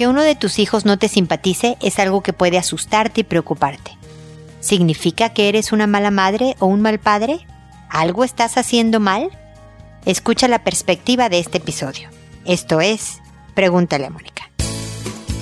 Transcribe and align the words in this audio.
Que 0.00 0.08
uno 0.08 0.22
de 0.22 0.34
tus 0.34 0.58
hijos 0.58 0.86
no 0.86 0.98
te 0.98 1.08
simpatice 1.08 1.76
es 1.82 1.98
algo 1.98 2.22
que 2.22 2.32
puede 2.32 2.56
asustarte 2.56 3.20
y 3.20 3.24
preocuparte. 3.24 3.98
¿Significa 4.60 5.34
que 5.34 5.50
eres 5.50 5.72
una 5.72 5.86
mala 5.86 6.10
madre 6.10 6.56
o 6.58 6.64
un 6.64 6.80
mal 6.80 6.98
padre? 6.98 7.46
¿Algo 7.90 8.24
estás 8.24 8.56
haciendo 8.56 8.98
mal? 8.98 9.28
Escucha 10.06 10.48
la 10.48 10.64
perspectiva 10.64 11.28
de 11.28 11.38
este 11.38 11.58
episodio. 11.58 12.08
Esto 12.46 12.80
es, 12.80 13.18
pregúntale 13.54 14.06
a 14.06 14.10
Mónica. 14.10 14.50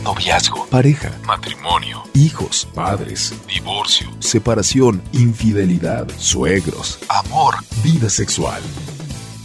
Noviazgo, 0.02 0.66
pareja, 0.66 1.12
matrimonio, 1.24 2.02
hijos, 2.14 2.66
padres, 2.74 3.32
divorcio, 3.46 4.10
separación, 4.18 5.00
infidelidad, 5.12 6.08
suegros, 6.18 6.98
amor, 7.08 7.54
vida 7.84 8.10
sexual. 8.10 8.60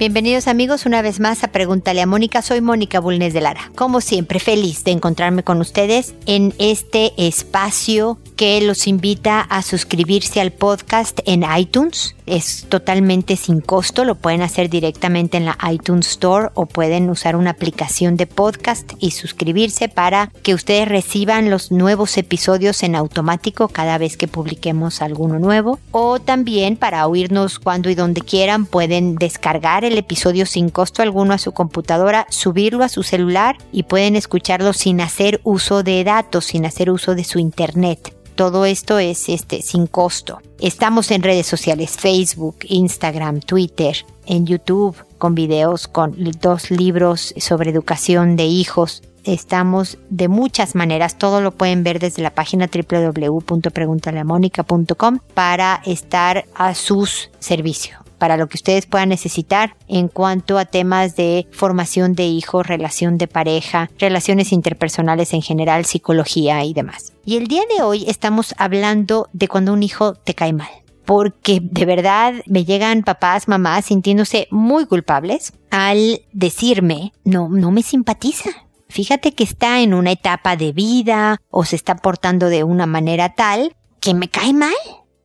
Bienvenidos 0.00 0.48
amigos 0.48 0.86
una 0.86 1.02
vez 1.02 1.20
más 1.20 1.44
a 1.44 1.48
Pregúntale 1.48 2.00
a 2.00 2.06
Mónica. 2.06 2.40
Soy 2.40 2.62
Mónica 2.62 3.00
Bulnes 3.00 3.34
de 3.34 3.42
Lara. 3.42 3.70
Como 3.74 4.00
siempre, 4.00 4.40
feliz 4.40 4.82
de 4.82 4.92
encontrarme 4.92 5.44
con 5.44 5.60
ustedes 5.60 6.14
en 6.24 6.54
este 6.58 7.12
espacio 7.18 8.18
que 8.34 8.62
los 8.62 8.86
invita 8.86 9.42
a 9.42 9.60
suscribirse 9.60 10.40
al 10.40 10.52
podcast 10.52 11.20
en 11.26 11.44
iTunes. 11.54 12.16
Es 12.30 12.66
totalmente 12.68 13.34
sin 13.34 13.60
costo, 13.60 14.04
lo 14.04 14.14
pueden 14.14 14.42
hacer 14.42 14.70
directamente 14.70 15.36
en 15.36 15.46
la 15.46 15.58
iTunes 15.68 16.06
Store 16.10 16.50
o 16.54 16.66
pueden 16.66 17.10
usar 17.10 17.34
una 17.34 17.50
aplicación 17.50 18.16
de 18.16 18.28
podcast 18.28 18.92
y 19.00 19.10
suscribirse 19.10 19.88
para 19.88 20.30
que 20.44 20.54
ustedes 20.54 20.86
reciban 20.86 21.50
los 21.50 21.72
nuevos 21.72 22.16
episodios 22.16 22.84
en 22.84 22.94
automático 22.94 23.66
cada 23.66 23.98
vez 23.98 24.16
que 24.16 24.28
publiquemos 24.28 25.02
alguno 25.02 25.40
nuevo. 25.40 25.80
O 25.90 26.20
también 26.20 26.76
para 26.76 27.08
oírnos 27.08 27.58
cuando 27.58 27.90
y 27.90 27.96
donde 27.96 28.20
quieran 28.20 28.64
pueden 28.64 29.16
descargar 29.16 29.84
el 29.84 29.98
episodio 29.98 30.46
sin 30.46 30.70
costo 30.70 31.02
alguno 31.02 31.34
a 31.34 31.38
su 31.38 31.50
computadora, 31.50 32.28
subirlo 32.30 32.84
a 32.84 32.88
su 32.88 33.02
celular 33.02 33.58
y 33.72 33.82
pueden 33.82 34.14
escucharlo 34.14 34.72
sin 34.72 35.00
hacer 35.00 35.40
uso 35.42 35.82
de 35.82 36.04
datos, 36.04 36.44
sin 36.44 36.64
hacer 36.64 36.92
uso 36.92 37.16
de 37.16 37.24
su 37.24 37.40
internet 37.40 38.14
todo 38.34 38.64
esto 38.64 38.98
es 38.98 39.28
este 39.28 39.62
sin 39.62 39.86
costo. 39.86 40.40
Estamos 40.58 41.10
en 41.10 41.22
redes 41.22 41.46
sociales, 41.46 41.98
Facebook, 41.98 42.56
Instagram, 42.64 43.40
Twitter, 43.40 43.96
en 44.26 44.46
YouTube, 44.46 44.96
con 45.18 45.34
videos, 45.34 45.88
con 45.88 46.16
dos 46.40 46.70
libros 46.70 47.34
sobre 47.38 47.70
educación 47.70 48.36
de 48.36 48.44
hijos. 48.44 49.02
Estamos 49.24 49.98
de 50.08 50.28
muchas 50.28 50.74
maneras, 50.74 51.18
todo 51.18 51.40
lo 51.40 51.52
pueden 51.52 51.82
ver 51.84 51.98
desde 51.98 52.22
la 52.22 52.34
página 52.34 52.68
www.preguntaleamónica.com 52.72 55.18
para 55.34 55.82
estar 55.84 56.46
a 56.54 56.74
sus 56.74 57.30
servicios 57.38 58.09
para 58.20 58.36
lo 58.36 58.48
que 58.48 58.58
ustedes 58.58 58.86
puedan 58.86 59.08
necesitar 59.08 59.76
en 59.88 60.06
cuanto 60.06 60.58
a 60.58 60.66
temas 60.66 61.16
de 61.16 61.48
formación 61.50 62.12
de 62.12 62.26
hijos, 62.26 62.68
relación 62.68 63.18
de 63.18 63.26
pareja, 63.26 63.90
relaciones 63.98 64.52
interpersonales 64.52 65.32
en 65.32 65.42
general, 65.42 65.86
psicología 65.86 66.62
y 66.64 66.74
demás. 66.74 67.14
Y 67.24 67.36
el 67.36 67.48
día 67.48 67.62
de 67.74 67.82
hoy 67.82 68.04
estamos 68.06 68.54
hablando 68.58 69.28
de 69.32 69.48
cuando 69.48 69.72
un 69.72 69.82
hijo 69.82 70.14
te 70.14 70.34
cae 70.34 70.52
mal 70.52 70.68
porque 71.06 71.58
de 71.60 71.86
verdad 71.86 72.34
me 72.46 72.64
llegan 72.64 73.02
papás, 73.02 73.48
mamás 73.48 73.86
sintiéndose 73.86 74.46
muy 74.52 74.86
culpables 74.86 75.52
al 75.70 76.22
decirme, 76.32 77.12
no, 77.24 77.48
no 77.48 77.72
me 77.72 77.82
simpatiza. 77.82 78.50
Fíjate 78.88 79.34
que 79.34 79.42
está 79.42 79.80
en 79.80 79.92
una 79.92 80.12
etapa 80.12 80.54
de 80.54 80.70
vida 80.70 81.40
o 81.50 81.64
se 81.64 81.74
está 81.74 81.96
portando 81.96 82.48
de 82.48 82.62
una 82.62 82.86
manera 82.86 83.34
tal 83.34 83.74
que 83.98 84.14
me 84.14 84.28
cae 84.28 84.52
mal. 84.52 84.74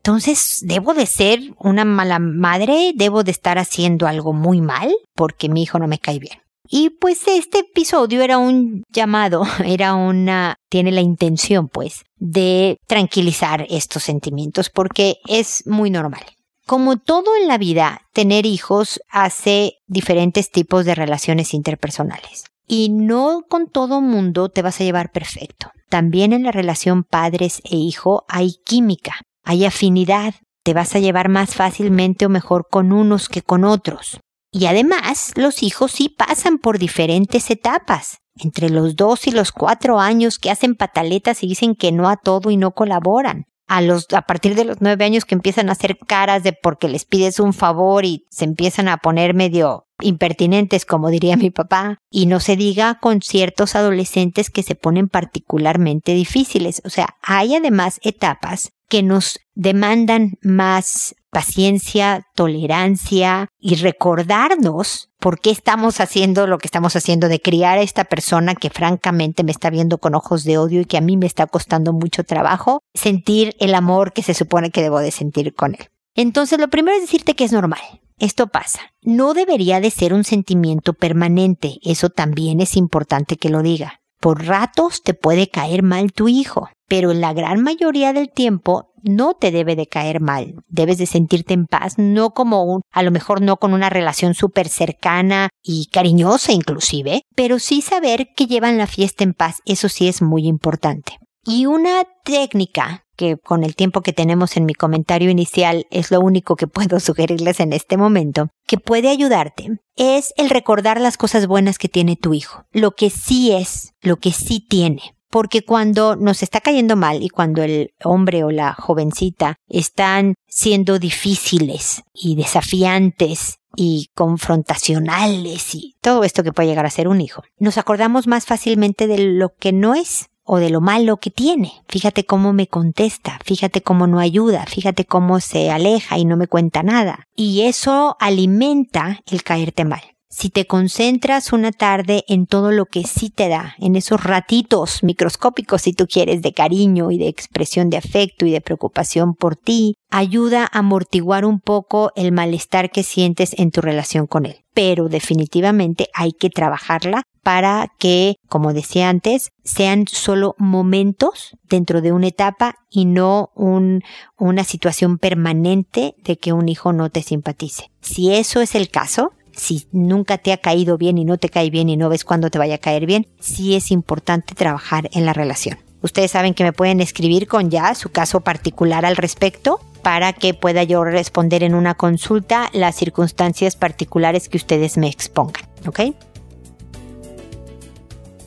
Entonces, 0.05 0.59
¿debo 0.61 0.93
de 0.93 1.07
ser 1.07 1.39
una 1.57 1.83
mala 1.83 2.19
madre? 2.19 2.91
¿Debo 2.93 3.23
de 3.23 3.31
estar 3.31 3.57
haciendo 3.57 4.05
algo 4.05 4.33
muy 4.33 4.61
mal? 4.61 4.93
Porque 5.15 5.49
mi 5.49 5.63
hijo 5.63 5.79
no 5.79 5.87
me 5.87 5.97
cae 5.97 6.19
bien. 6.19 6.37
Y 6.69 6.91
pues 6.91 7.27
este 7.27 7.61
episodio 7.61 8.21
era 8.21 8.37
un 8.37 8.83
llamado, 8.93 9.47
era 9.65 9.95
una, 9.95 10.57
tiene 10.69 10.91
la 10.91 11.01
intención 11.01 11.69
pues 11.69 12.03
de 12.17 12.77
tranquilizar 12.85 13.65
estos 13.67 14.03
sentimientos 14.03 14.69
porque 14.69 15.17
es 15.27 15.65
muy 15.65 15.89
normal. 15.89 16.23
Como 16.67 16.97
todo 16.97 17.35
en 17.41 17.47
la 17.47 17.57
vida, 17.57 18.01
tener 18.13 18.45
hijos 18.45 19.01
hace 19.09 19.79
diferentes 19.87 20.51
tipos 20.51 20.85
de 20.85 20.93
relaciones 20.93 21.55
interpersonales. 21.55 22.45
Y 22.67 22.89
no 22.89 23.41
con 23.49 23.71
todo 23.71 24.01
mundo 24.01 24.49
te 24.49 24.61
vas 24.61 24.79
a 24.79 24.83
llevar 24.83 25.11
perfecto. 25.11 25.71
También 25.89 26.31
en 26.31 26.43
la 26.43 26.51
relación 26.51 27.03
padres 27.03 27.63
e 27.63 27.75
hijo 27.75 28.23
hay 28.27 28.57
química 28.63 29.15
hay 29.45 29.65
afinidad, 29.65 30.33
te 30.63 30.73
vas 30.73 30.95
a 30.95 30.99
llevar 30.99 31.29
más 31.29 31.53
fácilmente 31.53 32.25
o 32.25 32.29
mejor 32.29 32.67
con 32.69 32.91
unos 32.91 33.29
que 33.29 33.43
con 33.43 33.63
otros. 33.63 34.19
Y 34.51 34.65
además, 34.65 35.33
los 35.35 35.61
hijos 35.61 35.91
sí 35.91 36.09
pasan 36.09 36.57
por 36.57 36.79
diferentes 36.79 37.51
etapas. 37.51 38.17
Entre 38.37 38.69
los 38.69 38.95
dos 38.95 39.27
y 39.27 39.31
los 39.31 39.51
cuatro 39.51 39.99
años 39.99 40.39
que 40.39 40.49
hacen 40.49 40.75
pataletas 40.75 41.43
y 41.43 41.47
dicen 41.47 41.75
que 41.75 41.91
no 41.91 42.09
a 42.09 42.17
todo 42.17 42.49
y 42.49 42.57
no 42.57 42.71
colaboran. 42.71 43.45
A 43.67 43.81
los, 43.81 44.07
a 44.13 44.23
partir 44.23 44.55
de 44.55 44.65
los 44.65 44.77
nueve 44.79 45.05
años 45.05 45.25
que 45.25 45.35
empiezan 45.35 45.69
a 45.69 45.73
hacer 45.73 45.97
caras 45.97 46.43
de 46.43 46.53
porque 46.53 46.87
les 46.87 47.05
pides 47.05 47.39
un 47.39 47.53
favor 47.53 48.05
y 48.05 48.25
se 48.29 48.45
empiezan 48.45 48.87
a 48.87 48.97
poner 48.97 49.33
medio 49.33 49.87
impertinentes, 50.01 50.85
como 50.85 51.09
diría 51.09 51.37
mi 51.37 51.51
papá, 51.51 51.97
y 52.09 52.25
no 52.25 52.39
se 52.39 52.55
diga 52.55 52.99
con 52.99 53.21
ciertos 53.21 53.75
adolescentes 53.75 54.49
que 54.49 54.63
se 54.63 54.75
ponen 54.75 55.09
particularmente 55.09 56.13
difíciles. 56.13 56.81
O 56.85 56.89
sea, 56.89 57.15
hay 57.21 57.55
además 57.55 57.99
etapas 58.03 58.71
que 58.89 59.03
nos 59.03 59.39
demandan 59.53 60.37
más 60.41 61.15
paciencia, 61.29 62.25
tolerancia 62.33 63.49
y 63.59 63.75
recordarnos 63.75 65.09
por 65.19 65.39
qué 65.39 65.49
estamos 65.49 65.99
haciendo 65.99 66.47
lo 66.47 66.59
que 66.59 66.67
estamos 66.67 66.95
haciendo 66.95 67.27
de 67.27 67.41
criar 67.41 67.77
a 67.77 67.81
esta 67.81 68.05
persona 68.05 68.55
que 68.55 68.69
francamente 68.69 69.43
me 69.43 69.51
está 69.51 69.69
viendo 69.69 69.97
con 69.97 70.15
ojos 70.15 70.43
de 70.43 70.57
odio 70.57 70.81
y 70.81 70.85
que 70.85 70.97
a 70.97 71.01
mí 71.01 71.17
me 71.17 71.25
está 71.25 71.47
costando 71.47 71.93
mucho 71.93 72.23
trabajo 72.23 72.79
sentir 72.93 73.55
el 73.59 73.75
amor 73.75 74.13
que 74.13 74.23
se 74.23 74.33
supone 74.33 74.71
que 74.71 74.81
debo 74.81 74.99
de 74.99 75.11
sentir 75.11 75.53
con 75.53 75.75
él. 75.75 75.89
Entonces, 76.15 76.59
lo 76.59 76.69
primero 76.69 76.95
es 76.95 77.01
decirte 77.01 77.35
que 77.35 77.43
es 77.43 77.51
normal. 77.51 77.81
Esto 78.17 78.47
pasa. 78.47 78.79
No 79.01 79.33
debería 79.33 79.81
de 79.81 79.91
ser 79.91 80.13
un 80.13 80.23
sentimiento 80.23 80.93
permanente. 80.93 81.79
Eso 81.83 82.09
también 82.09 82.61
es 82.61 82.77
importante 82.77 83.35
que 83.35 83.49
lo 83.49 83.61
diga. 83.61 83.99
Por 84.21 84.45
ratos 84.45 85.03
te 85.03 85.13
puede 85.13 85.49
caer 85.49 85.83
mal 85.83 86.13
tu 86.13 86.29
hijo, 86.29 86.69
pero 86.87 87.11
en 87.11 87.21
la 87.21 87.33
gran 87.33 87.61
mayoría 87.61 88.13
del 88.13 88.29
tiempo 88.31 88.91
no 89.03 89.35
te 89.35 89.51
debe 89.51 89.75
de 89.75 89.87
caer 89.87 90.19
mal. 90.19 90.55
Debes 90.67 90.97
de 90.97 91.05
sentirte 91.05 91.53
en 91.53 91.65
paz, 91.67 91.97
no 91.97 92.31
como 92.31 92.63
un, 92.63 92.81
a 92.91 93.03
lo 93.03 93.11
mejor 93.11 93.41
no 93.41 93.57
con 93.57 93.73
una 93.73 93.89
relación 93.89 94.33
súper 94.33 94.67
cercana 94.67 95.49
y 95.61 95.87
cariñosa 95.91 96.51
inclusive, 96.51 97.21
pero 97.35 97.59
sí 97.59 97.81
saber 97.81 98.29
que 98.35 98.47
llevan 98.47 98.77
la 98.77 98.87
fiesta 98.87 99.23
en 99.23 99.33
paz. 99.33 99.61
Eso 99.65 99.89
sí 99.89 100.07
es 100.07 100.21
muy 100.21 100.47
importante. 100.47 101.19
Y 101.45 101.67
una 101.67 102.03
técnica 102.23 103.05
que 103.15 103.37
con 103.37 103.63
el 103.63 103.75
tiempo 103.75 104.01
que 104.01 104.13
tenemos 104.13 104.57
en 104.57 104.65
mi 104.65 104.73
comentario 104.73 105.29
inicial 105.29 105.85
es 105.89 106.11
lo 106.11 106.19
único 106.19 106.55
que 106.55 106.67
puedo 106.67 106.99
sugerirles 106.99 107.59
en 107.59 107.73
este 107.73 107.97
momento, 107.97 108.49
que 108.67 108.77
puede 108.77 109.09
ayudarte, 109.09 109.79
es 109.95 110.33
el 110.37 110.49
recordar 110.49 110.99
las 110.99 111.17
cosas 111.17 111.47
buenas 111.47 111.77
que 111.77 111.89
tiene 111.89 112.15
tu 112.15 112.33
hijo, 112.33 112.65
lo 112.71 112.91
que 112.91 113.09
sí 113.09 113.51
es, 113.51 113.93
lo 114.01 114.17
que 114.17 114.31
sí 114.31 114.65
tiene. 114.67 115.15
Porque 115.35 115.65
cuando 115.65 116.15
nos 116.15 116.43
está 116.43 116.61
cayendo 116.61 116.95
mal 116.95 117.21
y 117.21 117.27
cuando 117.27 117.61
el 117.61 117.93
hombre 118.05 118.45
o 118.45 118.51
la 118.51 118.73
jovencita 118.73 119.57
están 119.67 120.35
siendo 120.47 120.97
difíciles 120.97 122.03
y 122.13 122.37
desafiantes 122.37 123.57
y 123.75 124.11
confrontacionales 124.15 125.75
y 125.75 125.97
todo 125.99 126.23
esto 126.23 126.41
que 126.41 126.53
puede 126.53 126.69
llegar 126.69 126.85
a 126.85 126.89
ser 126.89 127.09
un 127.09 127.19
hijo, 127.19 127.43
nos 127.59 127.77
acordamos 127.77 128.27
más 128.27 128.45
fácilmente 128.45 129.07
de 129.07 129.17
lo 129.17 129.49
que 129.49 129.73
no 129.73 129.93
es 129.93 130.29
o 130.45 130.55
de 130.59 130.69
lo 130.69 130.79
malo 130.79 131.17
que 131.17 131.31
tiene. 131.31 131.83
Fíjate 131.89 132.25
cómo 132.25 132.53
me 132.53 132.67
contesta, 132.67 133.37
fíjate 133.43 133.81
cómo 133.81 134.07
no 134.07 134.19
ayuda, 134.19 134.65
fíjate 134.65 135.03
cómo 135.03 135.41
se 135.41 135.69
aleja 135.69 136.17
y 136.17 136.23
no 136.23 136.37
me 136.37 136.47
cuenta 136.47 136.81
nada. 136.81 137.27
Y 137.35 137.63
eso 137.63 138.15
alimenta 138.21 139.19
el 139.29 139.43
caerte 139.43 139.83
mal. 139.83 140.14
Si 140.29 140.49
te 140.49 140.65
concentras 140.65 141.53
una 141.53 141.71
tarde 141.71 142.23
en 142.27 142.45
todo 142.45 142.71
lo 142.71 142.85
que 142.85 143.03
sí 143.03 143.29
te 143.29 143.47
da, 143.47 143.75
en 143.79 143.95
esos 143.95 144.23
ratitos 144.23 145.03
microscópicos, 145.03 145.83
si 145.83 145.93
tú 145.93 146.07
quieres, 146.07 146.41
de 146.41 146.53
cariño 146.53 147.11
y 147.11 147.17
de 147.17 147.27
expresión 147.27 147.89
de 147.89 147.97
afecto 147.97 148.45
y 148.45 148.51
de 148.51 148.61
preocupación 148.61 149.33
por 149.33 149.55
ti, 149.55 149.95
ayuda 150.09 150.63
a 150.63 150.79
amortiguar 150.79 151.45
un 151.45 151.59
poco 151.59 152.11
el 152.15 152.31
malestar 152.31 152.91
que 152.91 153.03
sientes 153.03 153.53
en 153.57 153.71
tu 153.71 153.81
relación 153.81 154.27
con 154.27 154.45
él. 154.45 154.57
Pero 154.73 155.07
definitivamente 155.07 156.09
hay 156.13 156.31
que 156.31 156.49
trabajarla 156.49 157.23
para 157.43 157.93
que, 157.99 158.37
como 158.49 158.73
decía 158.73 159.07
antes, 159.07 159.51
sean 159.63 160.05
solo 160.07 160.55
momentos 160.57 161.55
dentro 161.69 162.01
de 162.01 162.11
una 162.11 162.27
etapa 162.27 162.73
y 162.89 163.05
no 163.05 163.51
un, 163.55 164.01
una 164.37 164.63
situación 164.63 165.19
permanente 165.19 166.15
de 166.23 166.37
que 166.37 166.53
un 166.53 166.67
hijo 166.67 166.91
no 166.91 167.09
te 167.09 167.21
simpatice. 167.21 167.91
Si 168.01 168.33
eso 168.33 168.61
es 168.61 168.73
el 168.73 168.89
caso, 168.89 169.31
si 169.55 169.87
nunca 169.91 170.37
te 170.37 170.53
ha 170.53 170.57
caído 170.57 170.97
bien 170.97 171.17
y 171.17 171.25
no 171.25 171.37
te 171.37 171.49
cae 171.49 171.69
bien 171.69 171.89
y 171.89 171.97
no 171.97 172.09
ves 172.09 172.23
cuándo 172.23 172.49
te 172.49 172.57
vaya 172.59 172.75
a 172.75 172.79
caer 172.79 173.05
bien, 173.05 173.27
sí 173.39 173.75
es 173.75 173.91
importante 173.91 174.55
trabajar 174.55 175.09
en 175.13 175.25
la 175.25 175.33
relación. 175.33 175.77
Ustedes 176.01 176.31
saben 176.31 176.53
que 176.53 176.63
me 176.63 176.73
pueden 176.73 177.01
escribir 177.01 177.47
con 177.47 177.71
ya 177.71 177.95
su 177.95 178.09
caso 178.09 178.41
particular 178.41 179.05
al 179.05 179.15
respecto 179.15 179.79
para 180.03 180.33
que 180.33 180.53
pueda 180.53 180.83
yo 180.83 181.03
responder 181.03 181.63
en 181.63 181.73
una 181.73 181.95
consulta 181.95 182.69
las 182.73 182.95
circunstancias 182.95 183.75
particulares 183.75 184.49
que 184.49 184.57
ustedes 184.57 184.97
me 184.97 185.07
expongan, 185.07 185.63
¿ok? 185.87 186.01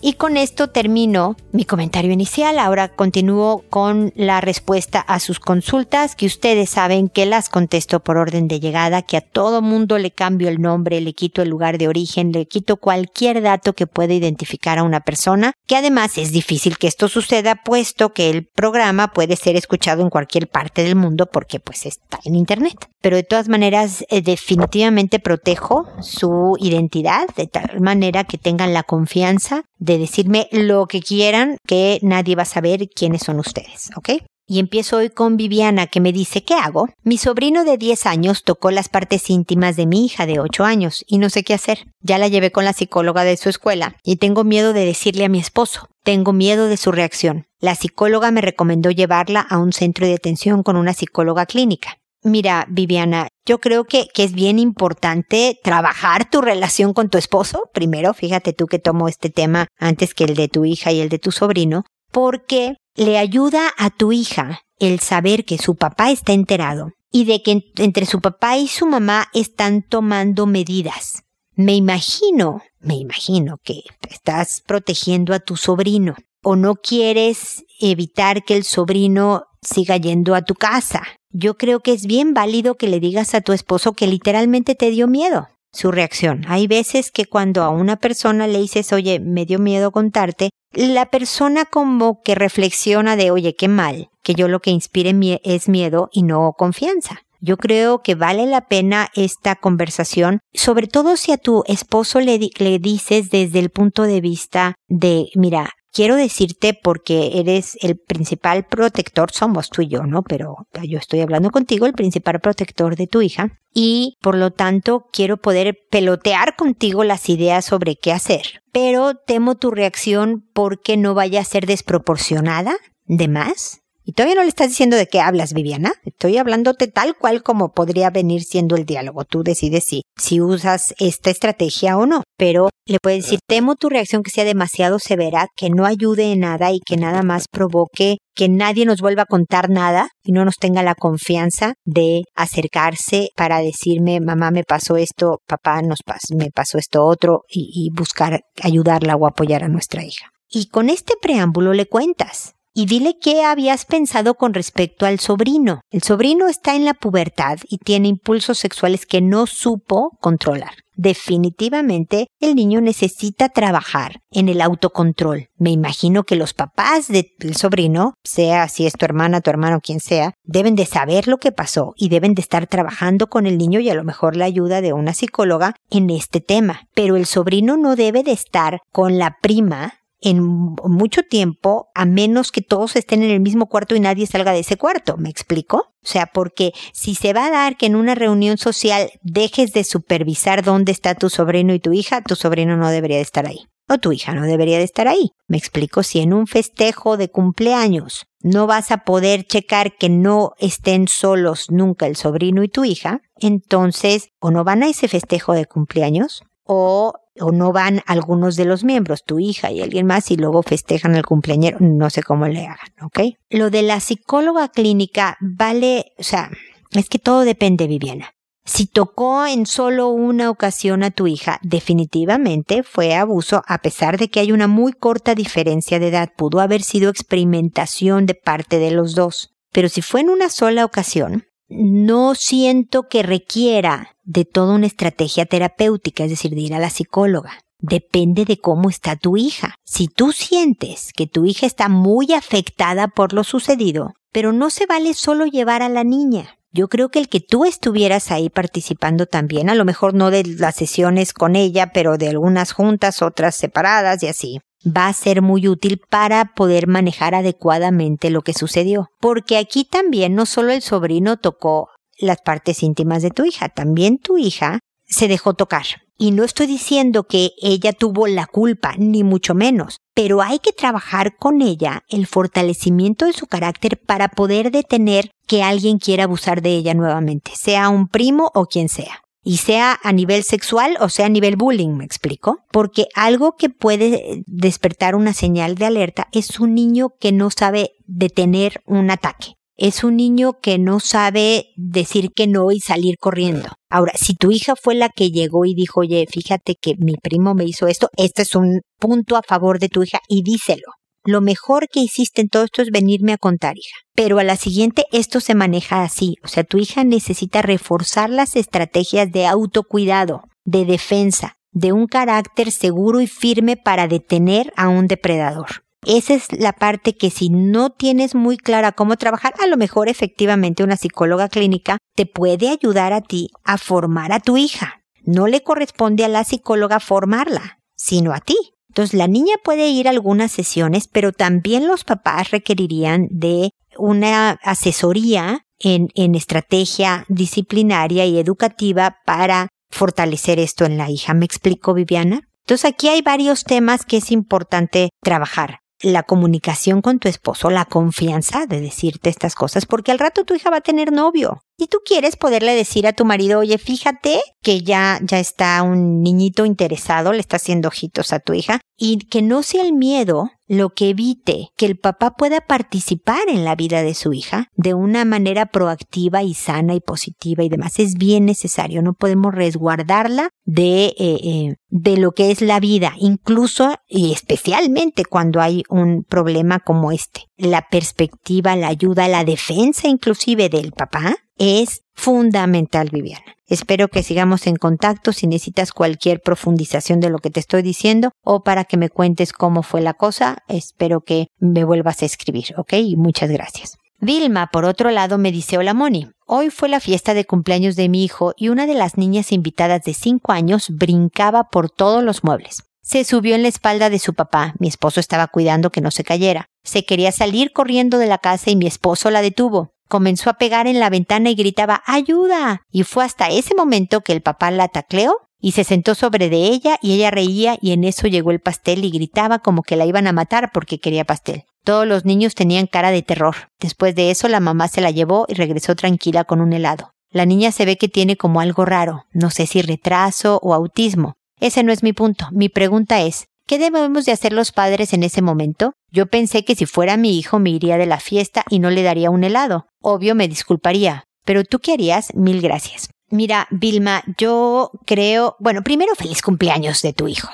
Y 0.00 0.12
con 0.12 0.36
esto 0.36 0.68
termino 0.68 1.36
mi 1.50 1.64
comentario 1.64 2.12
inicial. 2.12 2.58
Ahora 2.60 2.88
continúo 2.88 3.64
con 3.68 4.12
la 4.14 4.40
respuesta 4.40 5.00
a 5.00 5.18
sus 5.18 5.40
consultas, 5.40 6.14
que 6.14 6.26
ustedes 6.26 6.70
saben 6.70 7.08
que 7.08 7.26
las 7.26 7.48
contesto 7.48 8.00
por 8.00 8.16
orden 8.16 8.46
de 8.46 8.60
llegada, 8.60 9.02
que 9.02 9.16
a 9.16 9.20
todo 9.20 9.60
mundo 9.60 9.98
le 9.98 10.12
cambio 10.12 10.48
el 10.48 10.60
nombre, 10.60 11.00
le 11.00 11.14
quito 11.14 11.42
el 11.42 11.48
lugar 11.48 11.78
de 11.78 11.88
origen, 11.88 12.30
le 12.30 12.46
quito 12.46 12.76
cualquier 12.76 13.42
dato 13.42 13.72
que 13.72 13.88
pueda 13.88 14.14
identificar 14.14 14.78
a 14.78 14.84
una 14.84 15.00
persona, 15.00 15.52
que 15.66 15.76
además 15.76 16.16
es 16.16 16.30
difícil 16.30 16.78
que 16.78 16.86
esto 16.86 17.08
suceda, 17.08 17.62
puesto 17.64 18.12
que 18.12 18.30
el 18.30 18.46
programa 18.46 19.08
puede 19.08 19.34
ser 19.34 19.56
escuchado 19.56 20.02
en 20.02 20.10
cualquier 20.10 20.48
parte 20.48 20.84
del 20.84 20.94
mundo 20.94 21.26
porque 21.26 21.58
pues 21.58 21.86
está 21.86 22.20
en 22.24 22.36
Internet. 22.36 22.88
Pero 23.00 23.16
de 23.16 23.22
todas 23.22 23.48
maneras, 23.48 24.04
eh, 24.10 24.22
definitivamente 24.22 25.18
protejo 25.18 25.86
su 26.02 26.56
identidad 26.60 27.28
de 27.36 27.46
tal 27.46 27.80
manera 27.80 28.24
que 28.24 28.38
tengan 28.38 28.72
la 28.72 28.82
confianza 28.82 29.64
decirme 29.96 30.48
lo 30.52 30.86
que 30.86 31.00
quieran, 31.00 31.56
que 31.66 31.98
nadie 32.02 32.34
va 32.34 32.42
a 32.42 32.46
saber 32.46 32.90
quiénes 32.90 33.22
son 33.22 33.38
ustedes, 33.38 33.90
¿ok? 33.96 34.10
Y 34.50 34.60
empiezo 34.60 34.96
hoy 34.96 35.10
con 35.10 35.36
Viviana 35.36 35.88
que 35.88 36.00
me 36.00 36.10
dice, 36.10 36.42
¿qué 36.42 36.54
hago? 36.54 36.88
Mi 37.04 37.18
sobrino 37.18 37.64
de 37.64 37.76
10 37.76 38.06
años 38.06 38.44
tocó 38.44 38.70
las 38.70 38.88
partes 38.88 39.28
íntimas 39.28 39.76
de 39.76 39.84
mi 39.84 40.06
hija 40.06 40.24
de 40.24 40.40
8 40.40 40.64
años 40.64 41.04
y 41.06 41.18
no 41.18 41.28
sé 41.28 41.44
qué 41.44 41.52
hacer. 41.52 41.84
Ya 42.00 42.16
la 42.16 42.28
llevé 42.28 42.50
con 42.50 42.64
la 42.64 42.72
psicóloga 42.72 43.24
de 43.24 43.36
su 43.36 43.50
escuela 43.50 43.96
y 44.02 44.16
tengo 44.16 44.44
miedo 44.44 44.72
de 44.72 44.86
decirle 44.86 45.26
a 45.26 45.28
mi 45.28 45.38
esposo. 45.38 45.88
Tengo 46.02 46.32
miedo 46.32 46.66
de 46.68 46.78
su 46.78 46.92
reacción. 46.92 47.46
La 47.60 47.74
psicóloga 47.74 48.30
me 48.30 48.40
recomendó 48.40 48.90
llevarla 48.90 49.40
a 49.42 49.58
un 49.58 49.74
centro 49.74 50.06
de 50.06 50.14
atención 50.14 50.62
con 50.62 50.76
una 50.76 50.94
psicóloga 50.94 51.44
clínica. 51.44 51.98
Mira, 52.24 52.66
Viviana, 52.68 53.28
yo 53.46 53.58
creo 53.60 53.84
que, 53.84 54.06
que, 54.12 54.24
es 54.24 54.32
bien 54.32 54.58
importante 54.58 55.58
trabajar 55.62 56.28
tu 56.28 56.40
relación 56.40 56.92
con 56.92 57.10
tu 57.10 57.16
esposo. 57.16 57.70
Primero, 57.72 58.12
fíjate 58.12 58.52
tú 58.52 58.66
que 58.66 58.80
tomo 58.80 59.08
este 59.08 59.30
tema 59.30 59.68
antes 59.78 60.14
que 60.14 60.24
el 60.24 60.34
de 60.34 60.48
tu 60.48 60.64
hija 60.64 60.90
y 60.90 61.00
el 61.00 61.08
de 61.08 61.20
tu 61.20 61.30
sobrino, 61.30 61.84
porque 62.10 62.74
le 62.96 63.18
ayuda 63.18 63.72
a 63.78 63.90
tu 63.90 64.10
hija 64.12 64.60
el 64.78 64.98
saber 64.98 65.44
que 65.44 65.58
su 65.58 65.76
papá 65.76 66.10
está 66.10 66.32
enterado 66.32 66.90
y 67.10 67.24
de 67.24 67.42
que 67.42 67.62
entre 67.76 68.04
su 68.04 68.20
papá 68.20 68.58
y 68.58 68.68
su 68.68 68.86
mamá 68.86 69.28
están 69.32 69.82
tomando 69.82 70.46
medidas. 70.46 71.22
Me 71.54 71.74
imagino, 71.74 72.62
me 72.80 72.94
imagino 72.94 73.56
que 73.62 73.82
estás 74.08 74.62
protegiendo 74.66 75.34
a 75.34 75.40
tu 75.40 75.56
sobrino 75.56 76.16
o 76.48 76.56
no 76.56 76.76
quieres 76.76 77.64
evitar 77.80 78.44
que 78.44 78.56
el 78.56 78.64
sobrino 78.64 79.44
siga 79.62 79.96
yendo 79.96 80.34
a 80.34 80.42
tu 80.42 80.54
casa 80.54 81.02
yo 81.30 81.56
creo 81.56 81.80
que 81.80 81.92
es 81.92 82.06
bien 82.06 82.34
válido 82.34 82.76
que 82.76 82.88
le 82.88 83.00
digas 83.00 83.34
a 83.34 83.40
tu 83.40 83.52
esposo 83.52 83.92
que 83.92 84.06
literalmente 84.06 84.74
te 84.74 84.90
dio 84.90 85.06
miedo 85.06 85.48
su 85.72 85.92
reacción. 85.92 86.44
Hay 86.48 86.66
veces 86.66 87.10
que 87.10 87.26
cuando 87.26 87.62
a 87.62 87.68
una 87.68 87.96
persona 87.96 88.46
le 88.46 88.58
dices, 88.58 88.92
oye, 88.92 89.20
me 89.20 89.44
dio 89.44 89.58
miedo 89.58 89.90
contarte, 89.90 90.50
la 90.72 91.06
persona 91.06 91.66
como 91.66 92.22
que 92.22 92.34
reflexiona 92.34 93.16
de, 93.16 93.30
oye, 93.30 93.54
qué 93.54 93.68
mal, 93.68 94.08
que 94.22 94.34
yo 94.34 94.48
lo 94.48 94.60
que 94.60 94.70
inspire 94.70 95.14
es 95.44 95.68
miedo 95.68 96.08
y 96.12 96.22
no 96.22 96.54
confianza. 96.56 97.20
Yo 97.40 97.56
creo 97.56 98.02
que 98.02 98.14
vale 98.14 98.46
la 98.46 98.66
pena 98.66 99.08
esta 99.14 99.54
conversación, 99.54 100.40
sobre 100.54 100.88
todo 100.88 101.16
si 101.16 101.30
a 101.30 101.36
tu 101.36 101.62
esposo 101.66 102.18
le, 102.18 102.40
le 102.58 102.78
dices 102.78 103.30
desde 103.30 103.60
el 103.60 103.70
punto 103.70 104.02
de 104.02 104.20
vista 104.20 104.74
de, 104.88 105.26
mira, 105.36 105.70
quiero 105.98 106.14
decirte 106.14 106.74
porque 106.80 107.40
eres 107.40 107.76
el 107.80 107.98
principal 107.98 108.64
protector, 108.64 109.32
somos 109.32 109.68
tú 109.68 109.82
y 109.82 109.88
yo, 109.88 110.04
¿no? 110.04 110.22
Pero 110.22 110.68
yo 110.84 110.96
estoy 110.96 111.22
hablando 111.22 111.50
contigo, 111.50 111.86
el 111.86 111.92
principal 111.92 112.38
protector 112.38 112.94
de 112.94 113.08
tu 113.08 113.20
hija, 113.20 113.58
y 113.74 114.16
por 114.22 114.36
lo 114.36 114.52
tanto 114.52 115.06
quiero 115.12 115.38
poder 115.38 115.76
pelotear 115.90 116.54
contigo 116.54 117.02
las 117.02 117.28
ideas 117.28 117.64
sobre 117.64 117.96
qué 117.96 118.12
hacer. 118.12 118.62
Pero 118.70 119.16
temo 119.16 119.56
tu 119.56 119.72
reacción 119.72 120.48
porque 120.52 120.96
no 120.96 121.14
vaya 121.14 121.40
a 121.40 121.44
ser 121.44 121.66
desproporcionada 121.66 122.76
de 123.06 123.26
más 123.26 123.80
y 124.08 124.12
todavía 124.12 124.36
no 124.36 124.42
le 124.42 124.48
estás 124.48 124.70
diciendo 124.70 124.96
de 124.96 125.06
qué 125.06 125.20
hablas, 125.20 125.52
Viviana. 125.52 125.92
Estoy 126.02 126.38
hablándote 126.38 126.86
tal 126.86 127.14
cual 127.14 127.42
como 127.42 127.72
podría 127.72 128.08
venir 128.08 128.42
siendo 128.42 128.74
el 128.74 128.86
diálogo. 128.86 129.26
Tú 129.26 129.42
decides 129.42 129.84
si, 129.84 130.04
si 130.16 130.40
usas 130.40 130.94
esta 130.98 131.28
estrategia 131.28 131.98
o 131.98 132.06
no. 132.06 132.22
Pero 132.38 132.70
le 132.86 133.00
puedes 133.02 133.24
decir, 133.24 133.40
temo 133.46 133.74
tu 133.74 133.90
reacción 133.90 134.22
que 134.22 134.30
sea 134.30 134.44
demasiado 134.44 134.98
severa, 134.98 135.48
que 135.54 135.68
no 135.68 135.84
ayude 135.84 136.32
en 136.32 136.40
nada 136.40 136.72
y 136.72 136.80
que 136.80 136.96
nada 136.96 137.22
más 137.22 137.48
provoque 137.52 138.16
que 138.34 138.48
nadie 138.48 138.86
nos 138.86 139.02
vuelva 139.02 139.24
a 139.24 139.26
contar 139.26 139.68
nada 139.68 140.08
y 140.24 140.32
no 140.32 140.42
nos 140.46 140.54
tenga 140.56 140.82
la 140.82 140.94
confianza 140.94 141.74
de 141.84 142.22
acercarse 142.34 143.28
para 143.36 143.58
decirme, 143.58 144.20
mamá 144.20 144.50
me 144.50 144.64
pasó 144.64 144.96
esto, 144.96 145.40
papá 145.46 145.82
nos 145.82 145.98
me 146.34 146.48
pasó 146.50 146.78
esto 146.78 147.04
otro 147.04 147.42
y 147.50 147.90
buscar 147.92 148.40
ayudarla 148.62 149.16
o 149.16 149.26
apoyar 149.26 149.64
a 149.64 149.68
nuestra 149.68 150.02
hija. 150.02 150.30
Y 150.48 150.68
con 150.68 150.88
este 150.88 151.12
preámbulo 151.20 151.74
le 151.74 151.84
cuentas, 151.84 152.54
y 152.78 152.86
dile 152.86 153.16
qué 153.20 153.42
habías 153.42 153.84
pensado 153.84 154.34
con 154.34 154.54
respecto 154.54 155.04
al 155.04 155.18
sobrino. 155.18 155.80
El 155.90 156.04
sobrino 156.04 156.46
está 156.46 156.76
en 156.76 156.84
la 156.84 156.94
pubertad 156.94 157.58
y 157.68 157.78
tiene 157.78 158.06
impulsos 158.06 158.56
sexuales 158.56 159.04
que 159.04 159.20
no 159.20 159.48
supo 159.48 160.16
controlar. 160.20 160.74
Definitivamente 160.94 162.26
el 162.40 162.56
niño 162.56 162.80
necesita 162.80 163.48
trabajar 163.48 164.20
en 164.32 164.48
el 164.48 164.60
autocontrol. 164.60 165.48
Me 165.56 165.70
imagino 165.70 166.24
que 166.24 166.34
los 166.34 166.54
papás 166.54 167.06
del 167.06 167.54
sobrino, 167.56 168.14
sea 168.24 168.68
si 168.68 168.84
es 168.84 168.94
tu 168.94 169.04
hermana, 169.04 169.40
tu 169.40 169.50
hermano, 169.50 169.80
quien 169.80 170.00
sea, 170.00 170.34
deben 170.42 170.74
de 170.74 170.86
saber 170.86 171.28
lo 171.28 171.38
que 171.38 171.52
pasó 171.52 171.94
y 171.96 172.08
deben 172.08 172.34
de 172.34 172.42
estar 172.42 172.66
trabajando 172.66 173.28
con 173.28 173.46
el 173.46 173.58
niño 173.58 173.78
y 173.78 173.90
a 173.90 173.94
lo 173.94 174.02
mejor 174.02 174.34
la 174.34 174.44
ayuda 174.44 174.80
de 174.80 174.92
una 174.92 175.14
psicóloga 175.14 175.76
en 175.88 176.10
este 176.10 176.40
tema. 176.40 176.82
Pero 176.94 177.14
el 177.14 177.26
sobrino 177.26 177.76
no 177.76 177.94
debe 177.94 178.24
de 178.24 178.32
estar 178.32 178.80
con 178.90 179.18
la 179.18 179.36
prima 179.40 179.97
en 180.20 180.42
mucho 180.42 181.22
tiempo 181.22 181.88
a 181.94 182.04
menos 182.04 182.50
que 182.50 182.60
todos 182.60 182.96
estén 182.96 183.22
en 183.22 183.30
el 183.30 183.40
mismo 183.40 183.66
cuarto 183.66 183.94
y 183.94 184.00
nadie 184.00 184.26
salga 184.26 184.52
de 184.52 184.60
ese 184.60 184.76
cuarto. 184.76 185.16
¿Me 185.16 185.30
explico? 185.30 185.94
O 186.02 186.06
sea, 186.06 186.26
porque 186.26 186.72
si 186.92 187.14
se 187.14 187.32
va 187.32 187.46
a 187.46 187.50
dar 187.50 187.76
que 187.76 187.86
en 187.86 187.96
una 187.96 188.14
reunión 188.14 188.58
social 188.58 189.10
dejes 189.22 189.72
de 189.72 189.84
supervisar 189.84 190.64
dónde 190.64 190.92
está 190.92 191.14
tu 191.14 191.30
sobrino 191.30 191.74
y 191.74 191.80
tu 191.80 191.92
hija, 191.92 192.22
tu 192.22 192.34
sobrino 192.34 192.76
no 192.76 192.90
debería 192.90 193.16
de 193.16 193.22
estar 193.22 193.46
ahí. 193.46 193.66
O 193.90 193.98
tu 193.98 194.12
hija 194.12 194.34
no 194.34 194.42
debería 194.42 194.78
de 194.78 194.84
estar 194.84 195.08
ahí. 195.08 195.30
Me 195.46 195.56
explico, 195.56 196.02
si 196.02 196.20
en 196.20 196.34
un 196.34 196.46
festejo 196.46 197.16
de 197.16 197.30
cumpleaños 197.30 198.26
no 198.42 198.66
vas 198.66 198.90
a 198.90 198.98
poder 198.98 199.46
checar 199.46 199.96
que 199.96 200.10
no 200.10 200.52
estén 200.58 201.08
solos 201.08 201.70
nunca 201.70 202.06
el 202.06 202.16
sobrino 202.16 202.62
y 202.62 202.68
tu 202.68 202.84
hija, 202.84 203.22
entonces 203.40 204.30
o 204.40 204.50
no 204.50 204.62
van 204.62 204.82
a 204.82 204.88
ese 204.88 205.08
festejo 205.08 205.54
de 205.54 205.66
cumpleaños 205.66 206.42
o 206.64 207.14
o 207.40 207.52
no 207.52 207.72
van 207.72 208.02
algunos 208.06 208.56
de 208.56 208.64
los 208.64 208.84
miembros, 208.84 209.24
tu 209.24 209.38
hija 209.38 209.70
y 209.70 209.80
alguien 209.82 210.06
más, 210.06 210.30
y 210.30 210.36
luego 210.36 210.62
festejan 210.62 211.14
el 211.14 211.26
cumpleañero, 211.26 211.78
no 211.80 212.10
sé 212.10 212.22
cómo 212.22 212.46
le 212.46 212.66
hagan, 212.66 212.88
¿ok? 213.02 213.20
Lo 213.50 213.70
de 213.70 213.82
la 213.82 214.00
psicóloga 214.00 214.68
clínica 214.68 215.36
vale, 215.40 216.12
o 216.18 216.22
sea, 216.22 216.50
es 216.92 217.08
que 217.08 217.18
todo 217.18 217.42
depende, 217.42 217.86
Viviana. 217.86 218.34
Si 218.64 218.86
tocó 218.86 219.46
en 219.46 219.64
solo 219.64 220.08
una 220.08 220.50
ocasión 220.50 221.02
a 221.02 221.10
tu 221.10 221.26
hija, 221.26 221.58
definitivamente 221.62 222.82
fue 222.82 223.14
abuso, 223.14 223.62
a 223.66 223.78
pesar 223.78 224.18
de 224.18 224.28
que 224.28 224.40
hay 224.40 224.52
una 224.52 224.66
muy 224.66 224.92
corta 224.92 225.34
diferencia 225.34 225.98
de 225.98 226.08
edad. 226.08 226.28
Pudo 226.36 226.60
haber 226.60 226.82
sido 226.82 227.08
experimentación 227.08 228.26
de 228.26 228.34
parte 228.34 228.78
de 228.78 228.90
los 228.90 229.14
dos. 229.14 229.54
Pero 229.72 229.88
si 229.88 230.02
fue 230.02 230.20
en 230.20 230.28
una 230.28 230.50
sola 230.50 230.84
ocasión, 230.84 231.44
no 231.68 232.34
siento 232.34 233.08
que 233.08 233.22
requiera 233.22 234.16
de 234.28 234.44
toda 234.44 234.74
una 234.74 234.86
estrategia 234.86 235.46
terapéutica, 235.46 236.24
es 236.24 236.30
decir, 236.30 236.54
de 236.54 236.60
ir 236.60 236.74
a 236.74 236.78
la 236.78 236.90
psicóloga. 236.90 237.60
Depende 237.80 238.44
de 238.44 238.58
cómo 238.58 238.90
está 238.90 239.16
tu 239.16 239.38
hija. 239.38 239.74
Si 239.84 240.06
tú 240.06 240.32
sientes 240.32 241.12
que 241.16 241.26
tu 241.26 241.46
hija 241.46 241.64
está 241.64 241.88
muy 241.88 242.34
afectada 242.34 243.08
por 243.08 243.32
lo 243.32 243.42
sucedido, 243.42 244.12
pero 244.30 244.52
no 244.52 244.68
se 244.68 244.84
vale 244.84 245.14
solo 245.14 245.46
llevar 245.46 245.82
a 245.82 245.88
la 245.88 246.04
niña. 246.04 246.56
Yo 246.72 246.88
creo 246.88 247.08
que 247.08 247.20
el 247.20 247.30
que 247.30 247.40
tú 247.40 247.64
estuvieras 247.64 248.30
ahí 248.30 248.50
participando 248.50 249.24
también, 249.24 249.70
a 249.70 249.74
lo 249.74 249.86
mejor 249.86 250.12
no 250.12 250.30
de 250.30 250.44
las 250.44 250.76
sesiones 250.76 251.32
con 251.32 251.56
ella, 251.56 251.92
pero 251.94 252.18
de 252.18 252.28
algunas 252.28 252.72
juntas, 252.72 253.22
otras 253.22 253.54
separadas 253.54 254.22
y 254.22 254.26
así, 254.26 254.60
va 254.84 255.08
a 255.08 255.12
ser 255.14 255.40
muy 255.40 255.68
útil 255.68 256.02
para 256.10 256.52
poder 256.54 256.86
manejar 256.86 257.34
adecuadamente 257.34 258.28
lo 258.28 258.42
que 258.42 258.52
sucedió. 258.52 259.08
Porque 259.20 259.56
aquí 259.56 259.86
también 259.86 260.34
no 260.34 260.44
solo 260.44 260.72
el 260.72 260.82
sobrino 260.82 261.38
tocó 261.38 261.88
las 262.18 262.38
partes 262.42 262.82
íntimas 262.82 263.22
de 263.22 263.30
tu 263.30 263.44
hija, 263.44 263.68
también 263.68 264.18
tu 264.18 264.38
hija 264.38 264.80
se 265.08 265.28
dejó 265.28 265.54
tocar. 265.54 265.84
Y 266.20 266.32
no 266.32 266.42
estoy 266.42 266.66
diciendo 266.66 267.24
que 267.24 267.52
ella 267.62 267.92
tuvo 267.92 268.26
la 268.26 268.46
culpa, 268.46 268.94
ni 268.98 269.22
mucho 269.22 269.54
menos, 269.54 269.98
pero 270.14 270.42
hay 270.42 270.58
que 270.58 270.72
trabajar 270.72 271.36
con 271.36 271.62
ella 271.62 272.02
el 272.08 272.26
fortalecimiento 272.26 273.24
de 273.24 273.32
su 273.32 273.46
carácter 273.46 274.00
para 274.04 274.28
poder 274.28 274.72
detener 274.72 275.30
que 275.46 275.62
alguien 275.62 275.98
quiera 275.98 276.24
abusar 276.24 276.60
de 276.60 276.70
ella 276.70 276.94
nuevamente, 276.94 277.52
sea 277.54 277.88
un 277.88 278.08
primo 278.08 278.50
o 278.54 278.66
quien 278.66 278.88
sea. 278.88 279.22
Y 279.44 279.58
sea 279.58 279.98
a 280.02 280.12
nivel 280.12 280.42
sexual 280.42 280.98
o 281.00 281.08
sea 281.08 281.26
a 281.26 281.30
nivel 281.30 281.56
bullying, 281.56 281.96
me 281.96 282.04
explico. 282.04 282.58
Porque 282.70 283.06
algo 283.14 283.54
que 283.56 283.70
puede 283.70 284.42
despertar 284.46 285.14
una 285.14 285.32
señal 285.32 285.76
de 285.76 285.86
alerta 285.86 286.28
es 286.32 286.60
un 286.60 286.74
niño 286.74 287.14
que 287.18 287.32
no 287.32 287.48
sabe 287.50 287.92
detener 288.04 288.82
un 288.84 289.10
ataque 289.10 289.57
es 289.78 290.02
un 290.02 290.16
niño 290.16 290.54
que 290.60 290.76
no 290.78 290.98
sabe 290.98 291.68
decir 291.76 292.32
que 292.34 292.48
no 292.48 292.72
y 292.72 292.80
salir 292.80 293.16
corriendo. 293.18 293.68
Ahora, 293.88 294.12
si 294.20 294.34
tu 294.34 294.50
hija 294.50 294.74
fue 294.74 294.96
la 294.96 295.08
que 295.08 295.30
llegó 295.30 295.64
y 295.64 295.74
dijo, 295.74 296.00
oye, 296.00 296.26
fíjate 296.28 296.74
que 296.74 296.94
mi 296.98 297.14
primo 297.14 297.54
me 297.54 297.64
hizo 297.64 297.86
esto, 297.86 298.08
este 298.16 298.42
es 298.42 298.54
un 298.56 298.80
punto 298.98 299.36
a 299.36 299.42
favor 299.42 299.78
de 299.78 299.88
tu 299.88 300.02
hija 300.02 300.18
y 300.28 300.42
díselo. 300.42 300.92
Lo 301.24 301.40
mejor 301.40 301.88
que 301.88 302.00
hiciste 302.00 302.40
en 302.40 302.48
todo 302.48 302.64
esto 302.64 302.82
es 302.82 302.90
venirme 302.90 303.32
a 303.32 303.38
contar, 303.38 303.76
hija. 303.76 303.98
Pero 304.14 304.38
a 304.38 304.44
la 304.44 304.56
siguiente 304.56 305.04
esto 305.12 305.40
se 305.40 305.54
maneja 305.54 306.02
así. 306.02 306.34
O 306.42 306.48
sea, 306.48 306.64
tu 306.64 306.78
hija 306.78 307.04
necesita 307.04 307.62
reforzar 307.62 308.30
las 308.30 308.56
estrategias 308.56 309.30
de 309.30 309.46
autocuidado, 309.46 310.42
de 310.64 310.86
defensa, 310.86 311.54
de 311.70 311.92
un 311.92 312.06
carácter 312.06 312.72
seguro 312.72 313.20
y 313.20 313.26
firme 313.26 313.76
para 313.76 314.08
detener 314.08 314.72
a 314.76 314.88
un 314.88 315.06
depredador. 315.06 315.84
Esa 316.06 316.34
es 316.34 316.52
la 316.52 316.72
parte 316.72 317.16
que 317.16 317.30
si 317.30 317.50
no 317.50 317.90
tienes 317.90 318.34
muy 318.34 318.56
clara 318.56 318.92
cómo 318.92 319.16
trabajar, 319.16 319.54
a 319.60 319.66
lo 319.66 319.76
mejor 319.76 320.08
efectivamente 320.08 320.84
una 320.84 320.96
psicóloga 320.96 321.48
clínica 321.48 321.98
te 322.14 322.24
puede 322.24 322.70
ayudar 322.70 323.12
a 323.12 323.20
ti 323.20 323.50
a 323.64 323.78
formar 323.78 324.32
a 324.32 324.40
tu 324.40 324.56
hija. 324.56 325.02
No 325.24 325.46
le 325.48 325.62
corresponde 325.62 326.24
a 326.24 326.28
la 326.28 326.44
psicóloga 326.44 327.00
formarla, 327.00 327.80
sino 327.96 328.32
a 328.32 328.40
ti. 328.40 328.56
Entonces 328.88 329.18
la 329.18 329.28
niña 329.28 329.56
puede 329.62 329.88
ir 329.88 330.06
a 330.06 330.10
algunas 330.10 330.52
sesiones, 330.52 331.08
pero 331.08 331.32
también 331.32 331.86
los 331.86 332.04
papás 332.04 332.52
requerirían 332.52 333.26
de 333.30 333.70
una 333.98 334.52
asesoría 334.62 335.66
en, 335.78 336.08
en 336.14 336.34
estrategia 336.34 337.26
disciplinaria 337.28 338.24
y 338.24 338.38
educativa 338.38 339.18
para 339.26 339.68
fortalecer 339.90 340.58
esto 340.58 340.84
en 340.84 340.96
la 340.96 341.10
hija. 341.10 341.34
¿Me 341.34 341.44
explico, 341.44 341.92
Viviana? 341.92 342.48
Entonces 342.64 342.86
aquí 342.86 343.08
hay 343.08 343.20
varios 343.20 343.64
temas 343.64 344.04
que 344.04 344.18
es 344.18 344.30
importante 344.30 345.10
trabajar 345.22 345.80
la 346.00 346.22
comunicación 346.22 347.02
con 347.02 347.18
tu 347.18 347.28
esposo, 347.28 347.70
la 347.70 347.84
confianza 347.84 348.66
de 348.66 348.80
decirte 348.80 349.30
estas 349.30 349.54
cosas, 349.54 349.86
porque 349.86 350.12
al 350.12 350.18
rato 350.18 350.44
tu 350.44 350.54
hija 350.54 350.70
va 350.70 350.78
a 350.78 350.82
tener 350.82 351.12
novio. 351.12 351.62
Y 351.76 351.86
tú 351.86 351.98
quieres 352.04 352.36
poderle 352.36 352.74
decir 352.74 353.06
a 353.06 353.12
tu 353.12 353.24
marido, 353.24 353.60
oye, 353.60 353.78
fíjate 353.78 354.40
que 354.62 354.82
ya, 354.82 355.18
ya 355.22 355.38
está 355.38 355.82
un 355.82 356.22
niñito 356.22 356.66
interesado, 356.66 357.32
le 357.32 357.40
está 357.40 357.56
haciendo 357.56 357.88
ojitos 357.88 358.32
a 358.32 358.40
tu 358.40 358.54
hija, 358.54 358.80
y 358.96 359.18
que 359.28 359.42
no 359.42 359.62
sea 359.62 359.82
el 359.82 359.92
miedo 359.92 360.50
lo 360.68 360.90
que 360.90 361.08
evite 361.08 361.70
que 361.76 361.86
el 361.86 361.98
papá 361.98 362.32
pueda 362.32 362.60
participar 362.60 363.40
en 363.48 363.64
la 363.64 363.74
vida 363.74 364.02
de 364.02 364.14
su 364.14 364.32
hija 364.32 364.68
de 364.76 364.94
una 364.94 365.24
manera 365.24 365.66
proactiva 365.66 366.42
y 366.42 366.54
sana 366.54 366.94
y 366.94 367.00
positiva 367.00 367.64
y 367.64 367.68
demás. 367.68 367.98
Es 367.98 368.14
bien 368.14 368.44
necesario, 368.44 369.02
no 369.02 369.14
podemos 369.14 369.54
resguardarla 369.54 370.50
de, 370.64 371.06
eh, 371.06 371.14
eh, 371.18 371.74
de 371.88 372.16
lo 372.18 372.32
que 372.32 372.50
es 372.50 372.60
la 372.60 372.80
vida, 372.80 373.14
incluso 373.18 373.94
y 374.06 374.32
especialmente 374.32 375.24
cuando 375.24 375.60
hay 375.60 375.82
un 375.88 376.22
problema 376.22 376.78
como 376.78 377.12
este. 377.12 377.42
La 377.56 377.86
perspectiva, 377.90 378.76
la 378.76 378.88
ayuda, 378.88 379.26
la 379.26 379.44
defensa 379.44 380.08
inclusive 380.08 380.68
del 380.68 380.92
papá 380.92 381.36
es 381.56 382.02
fundamental, 382.18 383.10
Viviana. 383.12 383.44
Espero 383.68 384.08
que 384.08 384.24
sigamos 384.24 384.66
en 384.66 384.74
contacto 384.76 385.32
si 385.32 385.46
necesitas 385.46 385.92
cualquier 385.92 386.40
profundización 386.40 387.20
de 387.20 387.30
lo 387.30 387.38
que 387.38 387.50
te 387.50 387.60
estoy 387.60 387.82
diciendo 387.82 388.32
o 388.42 388.64
para 388.64 388.84
que 388.84 388.96
me 388.96 389.08
cuentes 389.08 389.52
cómo 389.52 389.82
fue 389.82 390.00
la 390.00 390.14
cosa. 390.14 390.58
Espero 390.66 391.20
que 391.20 391.46
me 391.58 391.84
vuelvas 391.84 392.22
a 392.22 392.26
escribir, 392.26 392.74
¿ok? 392.76 392.94
Y 392.94 393.16
muchas 393.16 393.50
gracias. 393.50 393.98
Vilma, 394.20 394.66
por 394.72 394.84
otro 394.84 395.10
lado, 395.10 395.38
me 395.38 395.52
dice, 395.52 395.78
hola 395.78 395.94
Moni, 395.94 396.28
hoy 396.44 396.70
fue 396.70 396.88
la 396.88 396.98
fiesta 396.98 397.34
de 397.34 397.44
cumpleaños 397.44 397.94
de 397.94 398.08
mi 398.08 398.24
hijo 398.24 398.52
y 398.56 398.68
una 398.68 398.86
de 398.86 398.94
las 398.94 399.16
niñas 399.16 399.52
invitadas 399.52 400.02
de 400.02 400.12
cinco 400.12 400.50
años 400.50 400.88
brincaba 400.90 401.68
por 401.70 401.88
todos 401.88 402.24
los 402.24 402.42
muebles. 402.42 402.82
Se 403.00 403.22
subió 403.22 403.54
en 403.54 403.62
la 403.62 403.68
espalda 403.68 404.10
de 404.10 404.18
su 404.18 404.34
papá, 404.34 404.74
mi 404.80 404.88
esposo 404.88 405.20
estaba 405.20 405.46
cuidando 405.46 405.90
que 405.90 406.00
no 406.00 406.10
se 406.10 406.24
cayera. 406.24 406.66
Se 406.82 407.04
quería 407.04 407.30
salir 407.30 407.72
corriendo 407.72 408.18
de 408.18 408.26
la 408.26 408.38
casa 408.38 408.70
y 408.70 408.76
mi 408.76 408.86
esposo 408.86 409.30
la 409.30 409.40
detuvo 409.40 409.92
comenzó 410.08 410.50
a 410.50 410.54
pegar 410.54 410.86
en 410.86 411.00
la 411.00 411.10
ventana 411.10 411.50
y 411.50 411.54
gritaba 411.54 412.02
¡Ayuda! 412.06 412.82
Y 412.90 413.04
fue 413.04 413.24
hasta 413.24 413.48
ese 413.48 413.74
momento 413.74 414.22
que 414.22 414.32
el 414.32 414.42
papá 414.42 414.70
la 414.70 414.88
tacleó 414.88 415.36
y 415.60 415.72
se 415.72 415.84
sentó 415.84 416.14
sobre 416.14 416.48
de 416.48 416.64
ella 416.64 416.98
y 417.02 417.14
ella 417.14 417.30
reía 417.30 417.76
y 417.80 417.92
en 417.92 418.04
eso 418.04 418.26
llegó 418.26 418.50
el 418.50 418.60
pastel 418.60 419.04
y 419.04 419.10
gritaba 419.10 419.58
como 419.58 419.82
que 419.82 419.96
la 419.96 420.06
iban 420.06 420.26
a 420.26 420.32
matar 420.32 420.70
porque 420.72 420.98
quería 420.98 421.24
pastel. 421.24 421.64
Todos 421.84 422.06
los 422.06 422.24
niños 422.24 422.54
tenían 422.54 422.86
cara 422.86 423.10
de 423.10 423.22
terror. 423.22 423.56
Después 423.78 424.14
de 424.14 424.30
eso 424.30 424.48
la 424.48 424.60
mamá 424.60 424.88
se 424.88 425.00
la 425.00 425.10
llevó 425.10 425.46
y 425.48 425.54
regresó 425.54 425.94
tranquila 425.94 426.44
con 426.44 426.60
un 426.60 426.72
helado. 426.72 427.12
La 427.30 427.44
niña 427.44 427.72
se 427.72 427.84
ve 427.84 427.96
que 427.96 428.08
tiene 428.08 428.36
como 428.36 428.60
algo 428.60 428.84
raro, 428.84 429.26
no 429.32 429.50
sé 429.50 429.66
si 429.66 429.82
retraso 429.82 430.58
o 430.62 430.74
autismo. 430.74 431.34
Ese 431.60 431.82
no 431.82 431.92
es 431.92 432.02
mi 432.02 432.12
punto. 432.12 432.46
Mi 432.52 432.68
pregunta 432.68 433.20
es, 433.20 433.48
¿Qué 433.68 433.78
debemos 433.78 434.24
de 434.24 434.32
hacer 434.32 434.54
los 434.54 434.72
padres 434.72 435.12
en 435.12 435.22
ese 435.22 435.42
momento? 435.42 435.92
Yo 436.10 436.26
pensé 436.26 436.64
que 436.64 436.74
si 436.74 436.86
fuera 436.86 437.16
mi 437.16 437.38
hijo 437.38 437.58
me 437.58 437.70
iría 437.70 437.98
de 437.98 438.06
la 438.06 438.20
fiesta 438.20 438.64
y 438.70 438.78
no 438.78 438.90
le 438.90 439.02
daría 439.02 439.30
un 439.30 439.44
helado. 439.44 439.86
Obvio 440.00 440.34
me 440.34 440.48
disculparía. 440.48 441.24
Pero 441.44 441.64
tú 441.64 441.78
qué 441.78 441.92
harías? 441.92 442.34
Mil 442.34 442.60
gracias. 442.60 443.10
Mira, 443.30 443.66
Vilma, 443.70 444.22
yo 444.38 444.90
creo, 445.04 445.56
bueno, 445.60 445.82
primero 445.82 446.14
feliz 446.14 446.40
cumpleaños 446.40 447.02
de 447.02 447.12
tu 447.12 447.28
hijo. 447.28 447.48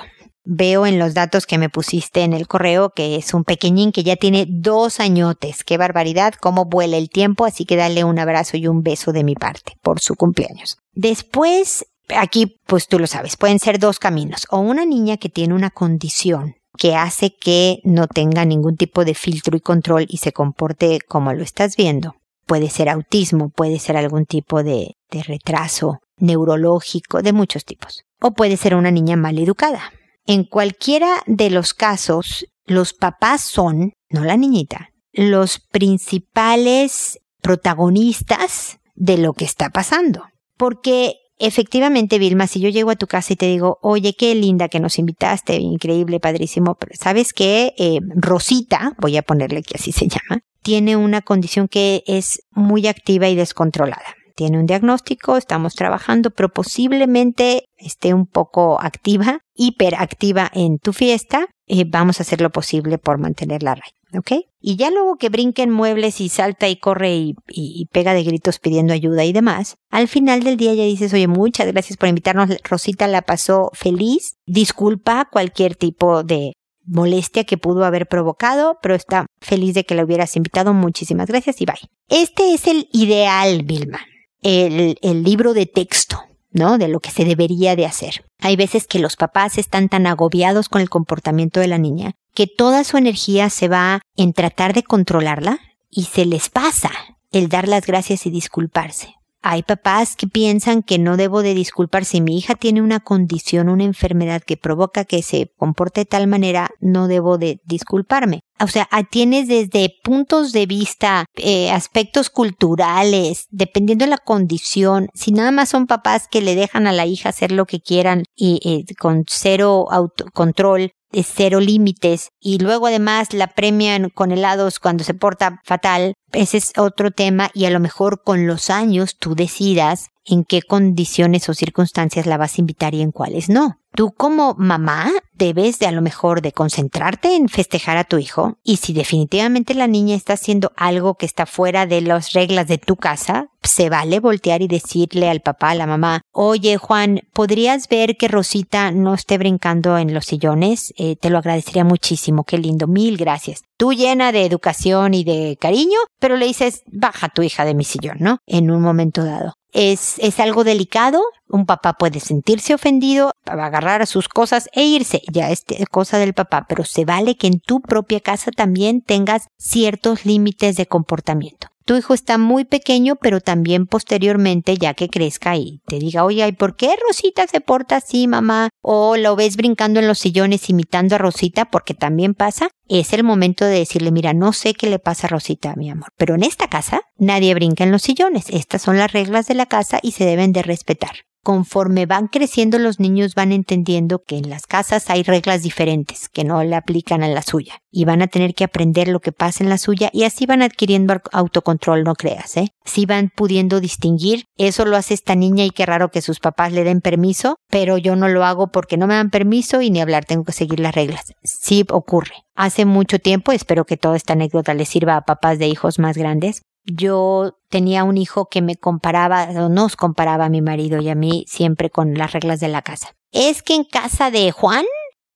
Veo 0.45 0.85
en 0.85 0.99
los 0.99 1.13
datos 1.13 1.45
que 1.45 1.57
me 1.57 1.69
pusiste 1.69 2.21
en 2.21 2.31
el 2.31 2.47
correo 2.47 2.91
que 2.95 3.15
es 3.15 3.33
un 3.33 3.43
pequeñín 3.43 3.91
que 3.91 4.03
ya 4.03 4.15
tiene 4.15 4.45
dos 4.47 4.99
añotes. 4.99 5.63
Qué 5.63 5.77
barbaridad, 5.77 6.35
cómo 6.39 6.65
vuela 6.65 6.97
el 6.97 7.09
tiempo, 7.09 7.45
así 7.45 7.65
que 7.65 7.75
dale 7.75 8.03
un 8.03 8.19
abrazo 8.19 8.55
y 8.55 8.67
un 8.67 8.83
beso 8.83 9.11
de 9.11 9.23
mi 9.23 9.35
parte 9.35 9.73
por 9.81 9.99
su 9.99 10.15
cumpleaños. 10.15 10.77
Después, 10.93 11.85
aquí, 12.15 12.59
pues 12.67 12.87
tú 12.87 12.99
lo 12.99 13.07
sabes, 13.07 13.37
pueden 13.37 13.59
ser 13.59 13.79
dos 13.79 13.97
caminos. 13.97 14.45
O 14.49 14.59
una 14.59 14.85
niña 14.85 15.17
que 15.17 15.29
tiene 15.29 15.55
una 15.55 15.71
condición 15.71 16.55
que 16.77 16.95
hace 16.95 17.35
que 17.35 17.79
no 17.83 18.07
tenga 18.07 18.45
ningún 18.45 18.77
tipo 18.77 19.05
de 19.05 19.13
filtro 19.13 19.57
y 19.57 19.61
control 19.61 20.05
y 20.07 20.17
se 20.17 20.31
comporte 20.31 20.99
como 21.07 21.33
lo 21.33 21.43
estás 21.43 21.75
viendo. 21.75 22.15
Puede 22.45 22.69
ser 22.69 22.89
autismo, 22.89 23.49
puede 23.49 23.79
ser 23.79 23.97
algún 23.97 24.25
tipo 24.25 24.63
de, 24.63 24.95
de 25.09 25.23
retraso 25.23 25.99
neurológico, 26.17 27.21
de 27.21 27.33
muchos 27.33 27.65
tipos. 27.65 28.03
O 28.21 28.31
puede 28.31 28.57
ser 28.57 28.75
una 28.75 28.91
niña 28.91 29.15
mal 29.15 29.37
educada. 29.37 29.91
En 30.25 30.43
cualquiera 30.43 31.23
de 31.27 31.49
los 31.49 31.73
casos, 31.73 32.45
los 32.65 32.93
papás 32.93 33.41
son, 33.41 33.93
no 34.09 34.23
la 34.23 34.37
niñita, 34.37 34.89
los 35.11 35.59
principales 35.59 37.19
protagonistas 37.41 38.79
de 38.95 39.17
lo 39.17 39.33
que 39.33 39.45
está 39.45 39.69
pasando. 39.69 40.23
Porque 40.57 41.15
Efectivamente, 41.37 42.17
Vilma, 42.17 42.47
si 42.47 42.61
yo 42.61 42.69
llego 42.69 42.91
a 42.91 42.95
tu 42.95 43.07
casa 43.07 43.33
y 43.33 43.35
te 43.35 43.47
digo, 43.47 43.77
oye, 43.81 44.15
qué 44.17 44.33
linda 44.35 44.69
que 44.69 44.79
nos 44.79 44.97
invitaste, 44.97 45.57
increíble, 45.57 46.19
padrísimo, 46.21 46.75
pero 46.75 46.93
¿sabes 46.97 47.33
qué? 47.33 47.73
Eh, 47.77 47.99
Rosita, 48.15 48.93
voy 48.99 49.17
a 49.17 49.21
ponerle 49.21 49.61
que 49.61 49.75
así 49.77 49.91
se 49.91 50.07
llama, 50.07 50.41
tiene 50.61 50.95
una 50.95 51.21
condición 51.21 51.67
que 51.67 52.03
es 52.07 52.41
muy 52.51 52.87
activa 52.87 53.27
y 53.27 53.35
descontrolada. 53.35 54.15
Tiene 54.35 54.59
un 54.59 54.65
diagnóstico, 54.65 55.37
estamos 55.37 55.75
trabajando, 55.75 56.29
pero 56.31 56.49
posiblemente 56.49 57.65
esté 57.77 58.13
un 58.13 58.27
poco 58.27 58.81
activa, 58.81 59.39
hiperactiva 59.53 60.49
en 60.53 60.79
tu 60.79 60.91
fiesta. 60.91 61.47
Eh, 61.67 61.85
vamos 61.87 62.19
a 62.19 62.23
hacer 62.23 62.41
lo 62.41 62.49
posible 62.49 62.97
por 62.97 63.17
mantenerla. 63.17 63.77
¿Ok? 64.17 64.31
Y 64.59 64.77
ya 64.77 64.89
luego 64.89 65.17
que 65.17 65.29
brinquen 65.29 65.69
muebles 65.69 66.19
y 66.21 66.29
salta 66.29 66.67
y 66.67 66.77
corre 66.77 67.35
y, 67.47 67.85
pega 67.91 68.13
de 68.13 68.23
gritos 68.23 68.59
pidiendo 68.59 68.93
ayuda 68.93 69.23
y 69.23 69.33
demás, 69.33 69.77
al 69.89 70.07
final 70.07 70.43
del 70.43 70.57
día 70.57 70.73
ya 70.73 70.83
dices, 70.83 71.13
oye, 71.13 71.27
muchas 71.27 71.67
gracias 71.71 71.97
por 71.97 72.09
invitarnos, 72.09 72.49
Rosita 72.63 73.07
la 73.07 73.21
pasó 73.21 73.69
feliz, 73.73 74.37
disculpa 74.45 75.29
cualquier 75.31 75.75
tipo 75.75 76.23
de 76.23 76.53
molestia 76.83 77.43
que 77.43 77.57
pudo 77.57 77.85
haber 77.85 78.07
provocado, 78.07 78.79
pero 78.81 78.95
está 78.95 79.25
feliz 79.39 79.73
de 79.73 79.85
que 79.85 79.95
la 79.95 80.03
hubieras 80.03 80.35
invitado, 80.35 80.73
muchísimas 80.73 81.27
gracias 81.27 81.61
y 81.61 81.65
bye. 81.65 81.75
Este 82.09 82.53
es 82.53 82.67
el 82.67 82.89
ideal, 82.91 83.63
Vilma, 83.63 83.99
el, 84.41 84.97
el 85.01 85.23
libro 85.23 85.53
de 85.53 85.65
texto. 85.65 86.19
¿no? 86.51 86.77
De 86.77 86.87
lo 86.87 87.01
que 87.01 87.11
se 87.11 87.25
debería 87.25 87.75
de 87.75 87.85
hacer. 87.85 88.23
Hay 88.39 88.55
veces 88.55 88.87
que 88.87 88.99
los 88.99 89.17
papás 89.17 89.57
están 89.57 89.89
tan 89.89 90.07
agobiados 90.07 90.69
con 90.69 90.81
el 90.81 90.89
comportamiento 90.89 91.59
de 91.59 91.67
la 91.67 91.77
niña 91.77 92.15
que 92.35 92.47
toda 92.47 92.83
su 92.83 92.97
energía 92.97 93.49
se 93.49 93.67
va 93.67 94.01
en 94.15 94.33
tratar 94.33 94.73
de 94.73 94.83
controlarla 94.83 95.59
y 95.89 96.03
se 96.03 96.25
les 96.25 96.49
pasa 96.49 96.91
el 97.31 97.49
dar 97.49 97.67
las 97.67 97.85
gracias 97.85 98.25
y 98.25 98.29
disculparse. 98.29 99.15
Hay 99.47 99.61
papás 99.61 100.15
que 100.15 100.25
piensan 100.25 100.81
que 100.81 100.97
no 100.97 101.17
debo 101.17 101.43
de 101.43 101.53
disculpar 101.53 102.03
si 102.03 102.19
mi 102.19 102.35
hija 102.35 102.55
tiene 102.55 102.81
una 102.81 102.99
condición, 102.99 103.69
una 103.69 103.83
enfermedad 103.83 104.41
que 104.41 104.57
provoca 104.57 105.05
que 105.05 105.21
se 105.21 105.51
comporte 105.55 106.01
de 106.01 106.05
tal 106.05 106.25
manera, 106.25 106.71
no 106.79 107.07
debo 107.07 107.37
de 107.37 107.61
disculparme. 107.63 108.39
O 108.59 108.67
sea, 108.67 108.89
tienes 109.11 109.47
desde 109.47 109.93
puntos 110.03 110.51
de 110.51 110.65
vista, 110.65 111.25
eh, 111.35 111.69
aspectos 111.69 112.31
culturales, 112.31 113.45
dependiendo 113.51 114.05
de 114.05 114.09
la 114.09 114.17
condición. 114.17 115.09
Si 115.13 115.31
nada 115.31 115.51
más 115.51 115.69
son 115.69 115.85
papás 115.85 116.27
que 116.27 116.41
le 116.41 116.55
dejan 116.55 116.87
a 116.87 116.91
la 116.91 117.05
hija 117.05 117.29
hacer 117.29 117.51
lo 117.51 117.65
que 117.65 117.81
quieran 117.81 118.23
y 118.35 118.59
eh, 118.63 118.95
con 118.97 119.25
cero 119.27 119.87
autocontrol, 119.91 120.91
cero 121.11 121.59
límites. 121.59 122.29
Y 122.39 122.59
luego 122.59 122.87
además 122.87 123.33
la 123.33 123.47
premian 123.47 124.09
con 124.09 124.31
helados 124.31 124.79
cuando 124.79 125.03
se 125.03 125.13
porta 125.13 125.61
fatal, 125.63 126.13
ese 126.31 126.57
es 126.57 126.73
otro 126.77 127.11
tema 127.11 127.49
y 127.53 127.65
a 127.65 127.69
lo 127.69 127.79
mejor 127.79 128.23
con 128.23 128.47
los 128.47 128.69
años 128.69 129.17
tú 129.17 129.35
decidas 129.35 130.09
en 130.25 130.43
qué 130.43 130.61
condiciones 130.61 131.47
o 131.49 131.53
circunstancias 131.53 132.25
la 132.25 132.37
vas 132.37 132.57
a 132.57 132.61
invitar 132.61 132.93
y 132.93 133.01
en 133.01 133.11
cuáles 133.11 133.49
no. 133.49 133.79
Tú 133.95 134.11
como 134.11 134.55
mamá 134.57 135.09
debes 135.33 135.79
de 135.79 135.87
a 135.87 135.91
lo 135.93 136.01
mejor 136.01 136.41
de 136.41 136.51
concentrarte 136.51 137.37
en 137.37 137.47
festejar 137.47 137.95
a 137.95 138.03
tu 138.03 138.17
hijo 138.17 138.57
y 138.61 138.75
si 138.77 138.91
definitivamente 138.91 139.73
la 139.73 139.87
niña 139.87 140.17
está 140.17 140.33
haciendo 140.33 140.73
algo 140.75 141.15
que 141.15 141.25
está 141.25 141.45
fuera 141.45 141.85
de 141.85 142.01
las 142.01 142.33
reglas 142.33 142.67
de 142.67 142.77
tu 142.77 142.97
casa, 142.97 143.47
se 143.63 143.89
vale 143.89 144.19
voltear 144.19 144.61
y 144.61 144.67
decirle 144.67 145.29
al 145.29 145.39
papá, 145.39 145.69
a 145.69 145.75
la 145.75 145.87
mamá, 145.87 146.21
oye 146.33 146.75
Juan, 146.75 147.21
¿podrías 147.31 147.87
ver 147.87 148.17
que 148.17 148.27
Rosita 148.27 148.91
no 148.91 149.13
esté 149.13 149.37
brincando 149.37 149.97
en 149.97 150.13
los 150.13 150.25
sillones? 150.25 150.93
Eh, 150.97 151.15
te 151.15 151.29
lo 151.29 151.37
agradecería 151.37 151.85
muchísimo, 151.85 152.43
qué 152.43 152.57
lindo, 152.57 152.87
mil 152.87 153.15
gracias. 153.15 153.61
Tú 153.77 153.93
llena 153.93 154.33
de 154.33 154.45
educación 154.45 155.13
y 155.13 155.23
de 155.23 155.57
cariño, 155.59 155.99
pero 156.19 156.35
le 156.35 156.47
dices, 156.47 156.81
baja 156.87 157.29
tu 157.29 157.43
hija 157.43 157.63
de 157.63 157.75
mi 157.75 157.85
sillón, 157.85 158.17
¿no? 158.19 158.39
En 158.45 158.71
un 158.71 158.81
momento 158.81 159.23
dado 159.23 159.53
es, 159.75 160.15
es 160.19 160.39
algo 160.39 160.63
delicado. 160.63 161.21
Un 161.47 161.65
papá 161.65 161.93
puede 161.93 162.19
sentirse 162.19 162.73
ofendido, 162.73 163.31
agarrar 163.45 164.01
a 164.01 164.07
sus 164.07 164.27
cosas 164.27 164.69
e 164.73 164.83
irse. 164.83 165.21
Ya 165.31 165.51
es 165.51 165.63
cosa 165.91 166.17
del 166.17 166.33
papá, 166.33 166.65
pero 166.67 166.83
se 166.83 167.05
vale 167.05 167.35
que 167.35 167.47
en 167.47 167.59
tu 167.59 167.81
propia 167.81 168.19
casa 168.21 168.51
también 168.51 169.01
tengas 169.01 169.47
ciertos 169.57 170.25
límites 170.25 170.75
de 170.77 170.87
comportamiento 170.87 171.67
tu 171.85 171.95
hijo 171.95 172.13
está 172.13 172.37
muy 172.37 172.65
pequeño, 172.65 173.15
pero 173.15 173.41
también 173.41 173.85
posteriormente, 173.85 174.75
ya 174.77 174.93
que 174.93 175.07
crezca 175.07 175.55
y 175.55 175.81
te 175.85 175.99
diga, 175.99 176.25
oye, 176.25 176.47
¿y 176.47 176.51
por 176.51 176.75
qué 176.75 176.95
Rosita 177.07 177.47
se 177.47 177.61
porta 177.61 177.97
así, 177.97 178.27
mamá? 178.27 178.69
O 178.81 179.17
lo 179.17 179.35
ves 179.35 179.55
brincando 179.55 179.99
en 179.99 180.07
los 180.07 180.19
sillones 180.19 180.69
imitando 180.69 181.15
a 181.15 181.19
Rosita, 181.19 181.65
porque 181.65 181.93
también 181.93 182.33
pasa, 182.33 182.69
es 182.87 183.13
el 183.13 183.23
momento 183.23 183.65
de 183.65 183.79
decirle, 183.79 184.11
mira, 184.11 184.33
no 184.33 184.51
sé 184.51 184.73
qué 184.73 184.89
le 184.89 184.99
pasa 184.99 185.27
a 185.27 185.29
Rosita, 185.29 185.75
mi 185.75 185.89
amor, 185.89 186.09
pero 186.17 186.35
en 186.35 186.43
esta 186.43 186.67
casa 186.67 187.01
nadie 187.17 187.53
brinca 187.53 187.83
en 187.83 187.91
los 187.91 188.01
sillones. 188.01 188.49
Estas 188.49 188.81
son 188.81 188.97
las 188.97 189.13
reglas 189.13 189.47
de 189.47 189.53
la 189.53 189.67
casa 189.67 189.99
y 190.01 190.11
se 190.11 190.25
deben 190.25 190.53
de 190.53 190.63
respetar 190.63 191.25
conforme 191.45 192.07
van 192.07 192.27
creciendo 192.27 192.79
los 192.79 192.99
niños 192.99 193.35
van 193.35 193.51
entendiendo 193.51 194.23
que 194.25 194.35
en 194.35 194.49
las 194.49 194.65
casas 194.65 195.11
hay 195.11 195.21
reglas 195.21 195.61
diferentes 195.61 196.27
que 196.27 196.43
no 196.43 196.63
le 196.63 196.75
aplican 196.75 197.21
a 197.21 197.27
la 197.27 197.43
suya 197.43 197.77
y 197.91 198.03
van 198.03 198.23
a 198.23 198.27
tener 198.27 198.55
que 198.55 198.63
aprender 198.63 199.09
lo 199.09 199.19
que 199.19 199.31
pasa 199.31 199.63
en 199.63 199.69
la 199.69 199.77
suya 199.77 200.09
y 200.11 200.23
así 200.23 200.47
van 200.47 200.63
adquiriendo 200.63 201.21
autocontrol, 201.31 202.03
no 202.03 202.15
creas, 202.15 202.57
¿eh? 202.57 202.69
Si 202.83 203.05
van 203.05 203.29
pudiendo 203.33 203.79
distinguir, 203.79 204.45
eso 204.57 204.85
lo 204.85 204.97
hace 204.97 205.13
esta 205.13 205.35
niña 205.35 205.65
y 205.65 205.69
qué 205.69 205.85
raro 205.85 206.09
que 206.09 206.23
sus 206.23 206.39
papás 206.39 206.73
le 206.73 206.83
den 206.83 206.99
permiso, 206.99 207.57
pero 207.69 207.99
yo 207.99 208.15
no 208.15 208.27
lo 208.27 208.43
hago 208.43 208.71
porque 208.71 208.97
no 208.97 209.05
me 209.05 209.13
dan 209.13 209.29
permiso 209.29 209.83
y 209.83 209.91
ni 209.91 210.01
hablar, 210.01 210.25
tengo 210.25 210.45
que 210.45 210.51
seguir 210.51 210.79
las 210.79 210.95
reglas. 210.95 211.33
Sí 211.43 211.85
ocurre. 211.91 212.33
Hace 212.55 212.85
mucho 212.85 213.19
tiempo, 213.19 213.51
espero 213.51 213.85
que 213.85 213.97
toda 213.97 214.17
esta 214.17 214.33
anécdota 214.33 214.73
le 214.73 214.85
sirva 214.85 215.15
a 215.15 215.25
papás 215.25 215.59
de 215.59 215.67
hijos 215.67 215.99
más 215.99 216.17
grandes, 216.17 216.63
yo 216.85 217.57
tenía 217.69 218.03
un 218.03 218.17
hijo 218.17 218.47
que 218.47 218.61
me 218.61 218.75
comparaba, 218.75 219.49
o 219.55 219.69
nos 219.69 219.95
comparaba 219.95 220.45
a 220.45 220.49
mi 220.49 220.61
marido 220.61 221.01
y 221.01 221.09
a 221.09 221.15
mí 221.15 221.45
siempre 221.47 221.89
con 221.89 222.13
las 222.13 222.31
reglas 222.31 222.59
de 222.59 222.67
la 222.67 222.81
casa. 222.81 223.15
Es 223.31 223.63
que 223.63 223.75
en 223.75 223.83
casa 223.83 224.31
de 224.31 224.51
Juan 224.51 224.85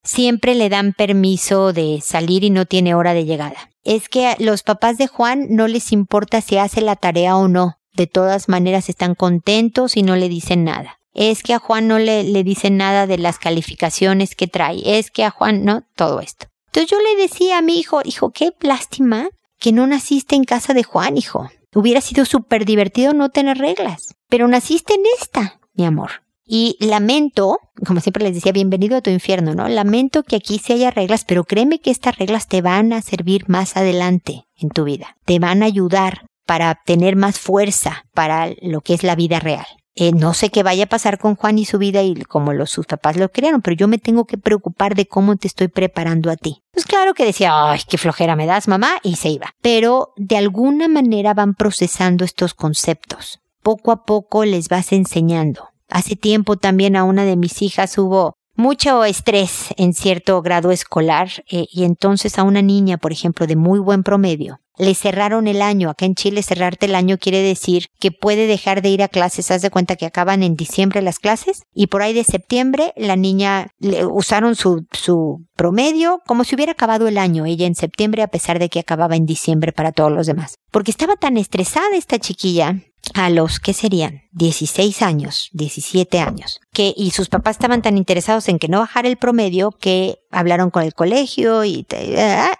siempre 0.03 0.55
le 0.55 0.69
dan 0.69 0.93
permiso 0.93 1.73
de 1.73 1.99
salir 2.01 2.43
y 2.43 2.49
no 2.49 2.65
tiene 2.65 2.95
hora 2.95 3.13
de 3.13 3.25
llegada. 3.25 3.71
Es 3.83 4.09
que 4.09 4.27
a 4.27 4.35
los 4.39 4.63
papás 4.63 4.97
de 4.97 5.07
Juan 5.07 5.47
no 5.49 5.67
les 5.67 5.91
importa 5.91 6.41
si 6.41 6.57
hace 6.57 6.81
la 6.81 6.95
tarea 6.95 7.35
o 7.35 7.47
no. 7.47 7.77
De 7.93 8.07
todas 8.07 8.47
maneras 8.47 8.87
están 8.87 9.15
contentos 9.15 9.97
y 9.97 10.03
no 10.03 10.15
le 10.15 10.29
dicen 10.29 10.63
nada. 10.63 10.99
Es 11.13 11.43
que 11.43 11.53
a 11.53 11.59
Juan 11.59 11.87
no 11.87 11.99
le, 11.99 12.23
le 12.23 12.43
dicen 12.43 12.77
nada 12.77 13.07
de 13.07 13.17
las 13.17 13.39
calificaciones 13.39 14.35
que 14.35 14.47
trae. 14.47 14.97
Es 14.97 15.11
que 15.11 15.25
a 15.25 15.31
Juan 15.31 15.65
no, 15.65 15.83
todo 15.95 16.21
esto. 16.21 16.47
Entonces 16.67 16.91
yo 16.91 16.97
le 17.01 17.21
decía 17.21 17.57
a 17.57 17.61
mi 17.61 17.79
hijo, 17.79 18.01
hijo, 18.05 18.31
qué 18.31 18.51
lástima 18.61 19.29
que 19.59 19.71
no 19.71 19.85
naciste 19.87 20.35
en 20.35 20.43
casa 20.43 20.73
de 20.73 20.83
Juan, 20.83 21.17
hijo. 21.17 21.49
Hubiera 21.75 22.01
sido 22.01 22.25
súper 22.25 22.65
divertido 22.65 23.13
no 23.13 23.29
tener 23.29 23.57
reglas, 23.57 24.15
pero 24.27 24.47
naciste 24.47 24.95
en 24.95 25.03
esta, 25.19 25.59
mi 25.73 25.85
amor. 25.85 26.23
Y 26.51 26.77
lamento, 26.79 27.59
como 27.85 27.99
siempre 27.99 28.23
les 28.23 28.33
decía, 28.33 28.51
bienvenido 28.51 28.97
a 28.97 29.01
tu 29.01 29.11
infierno, 29.11 29.53
¿no? 29.53 29.67
Lamento 29.67 30.23
que 30.23 30.35
aquí 30.35 30.57
se 30.57 30.73
haya 30.73 30.89
reglas, 30.89 31.23
pero 31.23 31.43
créeme 31.43 31.79
que 31.79 31.91
estas 31.91 32.17
reglas 32.17 32.47
te 32.47 32.63
van 32.63 32.91
a 32.91 33.03
servir 33.03 33.47
más 33.47 33.77
adelante 33.77 34.45
en 34.55 34.69
tu 34.69 34.85
vida. 34.85 35.15
Te 35.25 35.37
van 35.37 35.61
a 35.61 35.67
ayudar 35.67 36.25
para 36.47 36.73
tener 36.73 37.15
más 37.15 37.37
fuerza 37.37 38.05
para 38.15 38.49
lo 38.63 38.81
que 38.81 38.95
es 38.95 39.03
la 39.03 39.15
vida 39.15 39.39
real. 39.39 39.67
Eh, 40.01 40.13
no 40.13 40.33
sé 40.33 40.49
qué 40.49 40.63
vaya 40.63 40.85
a 40.85 40.87
pasar 40.87 41.19
con 41.19 41.35
Juan 41.35 41.59
y 41.59 41.65
su 41.65 41.77
vida 41.77 42.01
y 42.03 42.15
como 42.23 42.53
los, 42.53 42.69
sus 42.69 42.85
papás 42.85 43.17
lo 43.17 43.29
crearon, 43.33 43.61
pero 43.61 43.75
yo 43.75 43.89
me 43.89 43.97
tengo 43.97 44.23
que 44.23 44.37
preocupar 44.37 44.95
de 44.95 45.05
cómo 45.05 45.35
te 45.35 45.45
estoy 45.45 45.67
preparando 45.67 46.31
a 46.31 46.37
ti. 46.37 46.63
Pues 46.71 46.85
claro 46.85 47.13
que 47.13 47.25
decía, 47.25 47.69
ay, 47.69 47.81
qué 47.85 47.97
flojera 47.97 48.37
me 48.37 48.45
das, 48.45 48.69
mamá, 48.69 48.93
y 49.03 49.17
se 49.17 49.27
iba. 49.27 49.53
Pero 49.61 50.13
de 50.15 50.37
alguna 50.37 50.87
manera 50.87 51.33
van 51.33 51.53
procesando 51.53 52.23
estos 52.23 52.53
conceptos. 52.53 53.41
Poco 53.61 53.91
a 53.91 54.05
poco 54.05 54.45
les 54.45 54.69
vas 54.69 54.93
enseñando. 54.93 55.67
Hace 55.89 56.15
tiempo 56.15 56.55
también 56.55 56.95
a 56.95 57.03
una 57.03 57.25
de 57.25 57.35
mis 57.35 57.61
hijas 57.61 57.97
hubo 57.97 58.35
mucho 58.55 59.03
estrés 59.03 59.73
en 59.75 59.93
cierto 59.93 60.41
grado 60.41 60.71
escolar 60.71 61.29
eh, 61.49 61.65
y 61.69 61.83
entonces 61.83 62.39
a 62.39 62.43
una 62.43 62.61
niña, 62.61 62.97
por 62.97 63.11
ejemplo, 63.11 63.47
de 63.47 63.57
muy 63.57 63.79
buen 63.79 64.03
promedio, 64.03 64.61
le 64.79 64.95
cerraron 64.95 65.47
el 65.47 65.61
año. 65.61 65.89
Acá 65.89 66.05
en 66.05 66.15
Chile 66.15 66.41
cerrarte 66.41 66.87
el 66.87 66.95
año 66.95 67.17
quiere 67.19 67.43
decir 67.43 67.87
que 67.99 68.11
puede 68.11 68.47
dejar 68.47 68.81
de 68.81 68.89
ir 68.89 69.03
a 69.03 69.09
clases. 69.09 69.51
Haz 69.51 69.61
de 69.61 69.69
cuenta 69.69 69.97
que 69.97 70.05
acaban 70.05 70.41
en 70.41 70.55
diciembre 70.55 71.01
las 71.01 71.19
clases 71.19 71.63
y 71.73 71.87
por 71.87 72.01
ahí 72.01 72.13
de 72.13 72.23
septiembre 72.23 72.93
la 72.95 73.15
niña 73.15 73.67
le 73.79 74.05
usaron 74.05 74.55
su, 74.55 74.85
su 74.91 75.45
promedio 75.55 76.21
como 76.25 76.45
si 76.45 76.55
hubiera 76.55 76.71
acabado 76.71 77.07
el 77.07 77.17
año 77.17 77.45
ella 77.45 77.67
en 77.67 77.75
septiembre 77.75 78.23
a 78.23 78.29
pesar 78.29 78.57
de 78.57 78.69
que 78.69 78.79
acababa 78.79 79.17
en 79.17 79.25
diciembre 79.25 79.73
para 79.73 79.91
todos 79.91 80.11
los 80.11 80.25
demás. 80.25 80.55
Porque 80.71 80.91
estaba 80.91 81.15
tan 81.17 81.37
estresada 81.37 81.95
esta 81.95 82.17
chiquilla 82.17 82.81
a 83.13 83.29
los 83.29 83.59
que 83.59 83.73
serían 83.73 84.23
16 84.31 85.01
años, 85.01 85.49
17 85.53 86.19
años, 86.19 86.59
que 86.73 86.93
y 86.95 87.11
sus 87.11 87.27
papás 87.27 87.55
estaban 87.55 87.81
tan 87.81 87.97
interesados 87.97 88.47
en 88.47 88.59
que 88.59 88.67
no 88.67 88.79
bajara 88.79 89.07
el 89.07 89.17
promedio 89.17 89.71
que 89.71 90.19
hablaron 90.31 90.69
con 90.69 90.83
el 90.83 90.93
colegio 90.93 91.65
y, 91.65 91.85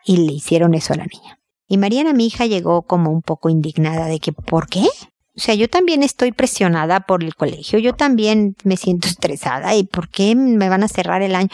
y 0.06 0.18
le 0.18 0.34
hicieron 0.34 0.74
eso 0.74 0.94
a 0.94 0.98
la 0.98 1.06
niña. 1.06 1.39
Y 1.70 1.78
Mariana, 1.78 2.14
mi 2.14 2.26
hija, 2.26 2.48
llegó 2.48 2.82
como 2.82 3.12
un 3.12 3.22
poco 3.22 3.48
indignada 3.48 4.08
de 4.08 4.20
que, 4.20 4.34
¿por 4.34 4.68
qué? 4.68 4.88
O 5.38 5.40
sea, 5.40 5.54
yo 5.54 5.70
también 5.70 6.04
estoy 6.04 6.34
presionada 6.34 7.02
por 7.02 7.24
el 7.24 7.36
colegio, 7.36 7.80
yo 7.80 7.94
también 7.94 8.56
me 8.66 8.76
siento 8.76 9.08
estresada 9.08 9.74
y 9.76 9.86
¿por 9.86 10.10
qué 10.10 10.36
me 10.36 10.68
van 10.68 10.84
a 10.84 10.90
cerrar 10.90 11.22
el 11.22 11.36
año? 11.36 11.48